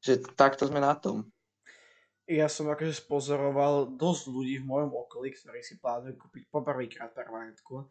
[0.05, 1.25] že takto sme na tom.
[2.29, 7.89] Ja som akože spozoroval dosť ľudí v mojom okolí, ktorí si plánujú kúpiť poprvýkrát permanentku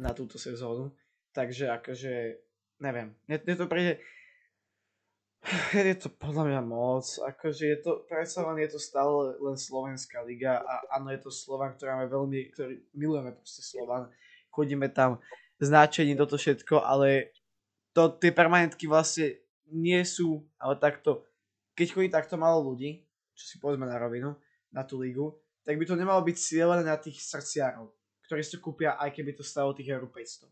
[0.00, 0.92] na túto sezónu.
[1.36, 2.12] Takže akože,
[2.80, 4.00] neviem, mne, to príde,
[5.74, 10.26] je to podľa mňa moc, akože je to, predsa len je to stále len Slovenská
[10.26, 14.10] liga a áno, je to Slovan, ktorá máme veľmi, ktorý milujeme proste Slovan,
[14.50, 15.22] chodíme tam
[15.62, 17.34] značení toto všetko, ale
[17.94, 19.38] to, tie permanentky vlastne
[19.70, 21.26] nie sú, ale takto,
[21.74, 24.34] keď chodí takto málo ľudí, čo si povedzme na rovinu,
[24.74, 27.92] na tú ligu, tak by to nemalo byť cieľené na tých srdciarov,
[28.26, 30.48] ktorí si to kúpia, aj keby to stalo tých eur 500.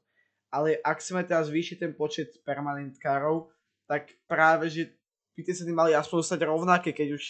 [0.52, 3.50] Ale ak chceme teraz zvýšiť ten počet permanentkárov,
[3.86, 4.90] tak práve, že
[5.38, 7.24] by tie ceny mali aspoň zostať rovnaké, keď už,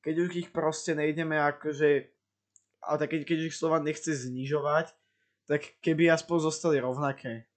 [0.00, 1.90] keď už ich proste nejdeme akože,
[2.86, 4.94] ale tak keď, keď ich Slovan nechce znižovať,
[5.50, 7.50] tak keby aspoň zostali rovnaké.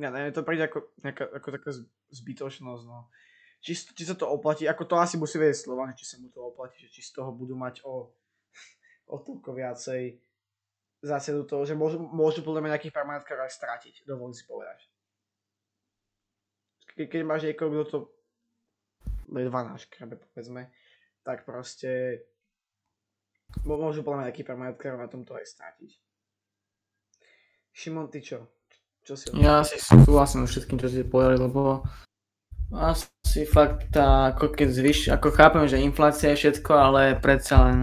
[0.00, 1.70] Ja neviem, to príde ako, nejaká, ako taká
[2.12, 3.08] zbytočnosť, no.
[3.62, 6.42] Či, či sa to oplatí, ako to asi musí vedieť Slovan, či sa mu to
[6.42, 8.10] oplatí, že či z toho budú mať o,
[9.12, 10.18] o toľko viacej
[11.04, 14.91] zásadu toho, že môžu, môžu podľa mňa nejakých permanentkách aj stratiť, dovolím si povedať
[16.96, 17.98] ke, keď máš niekoho, kto to
[19.32, 20.68] 12 krabe povedzme,
[21.24, 22.22] tak proste
[23.64, 25.90] môžu podľa mňa nejaký permanentkár na tomto aj strátiť.
[27.72, 28.52] Šimon, ty čo?
[29.02, 31.82] Čo si Ja si súhlasím s všetkým, čo ste povedali, lebo
[32.72, 37.78] asi fakt tá, ako keď zvyš, ako chápem, že inflácia je všetko, ale predsa len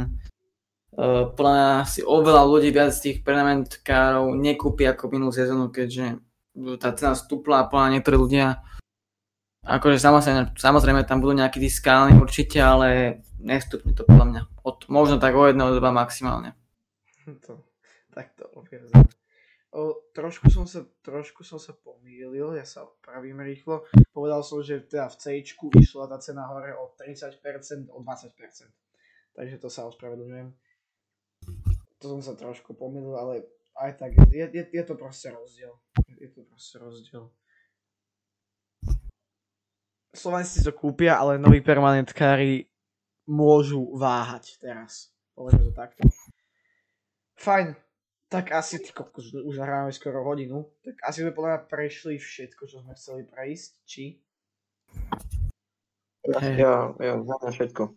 [0.97, 6.21] uh, podľa mňa si oveľa ľudí viac z tých permanentkárov nekúpi ako minulú sezónu, keďže
[6.81, 8.61] tá cena stúpla a podľa niektorí ľudia
[9.67, 14.41] Akože samozrejme, samozrejme tam budú nejakí skalní určite, ale nestupne to podľa mňa.
[14.63, 16.55] Od, možno tak o jedného, dva maximálne.
[17.45, 17.61] To,
[18.15, 19.05] tak to obviazam.
[19.69, 23.85] O, trošku som sa, trošku som sa pomýlil, ja sa opravím rýchlo.
[24.09, 28.33] Povedal som, že teda v C išla tá cena hore o 30%, o 20%.
[29.37, 30.49] Takže to sa ospravedlňujem.
[32.01, 33.45] To som sa trošku pomýlil, ale
[33.77, 35.77] aj tak, je, je, je to proste rozdiel.
[36.17, 37.29] Je to proste rozdiel.
[40.19, 42.67] Slováci si to kúpia, ale noví permanentkári
[43.23, 45.15] môžu váhať teraz.
[45.31, 46.03] Povedzme to takto.
[47.39, 47.71] Fajn.
[48.27, 50.67] Tak asi, ty kokos, už nahrávame skoro hodinu.
[50.83, 54.19] Tak asi sme podľa mňa prešli všetko, čo sme chceli prejsť, či?
[56.27, 57.95] Ja, ja, za všetko.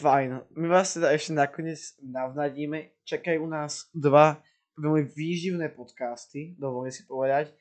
[0.00, 0.30] Fajn.
[0.56, 3.04] My vás teda ešte nakoniec navnadíme.
[3.04, 4.40] Čakajú nás dva
[4.80, 7.52] veľmi výživné podcasty, dovolím si povedať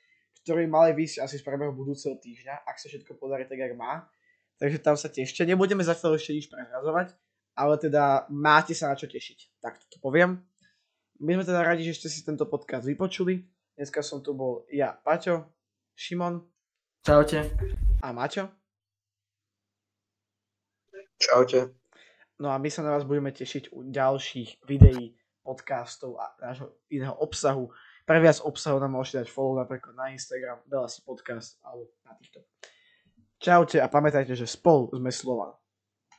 [0.46, 4.06] ktorý mali vysť asi z priebehu budúceho týždňa, ak sa všetko podarí tak, jak má.
[4.62, 5.42] Takže tam sa tešte.
[5.42, 7.18] Nebudeme zatiaľ ešte nič prehrazovať,
[7.58, 9.58] ale teda máte sa na čo tešiť.
[9.58, 10.46] Tak to poviem.
[11.18, 13.42] My sme teda radi, že ste si tento podcast vypočuli.
[13.74, 15.50] Dneska som tu bol ja, Paťo,
[15.98, 16.46] Šimon.
[17.02, 17.50] Čaute.
[18.06, 18.46] A Maťo.
[21.18, 21.74] Čaute.
[22.38, 27.14] No a my sa na vás budeme tešiť u ďalších videí, podcastov a nášho iného
[27.18, 27.70] obsahu.
[28.06, 32.14] Pre viac obsahu nám môžete dať follow napríklad na Instagram, veľa si podcast alebo na
[32.14, 32.46] TikTok.
[33.42, 35.58] Čaute a pamätajte, že spolu sme Slovan.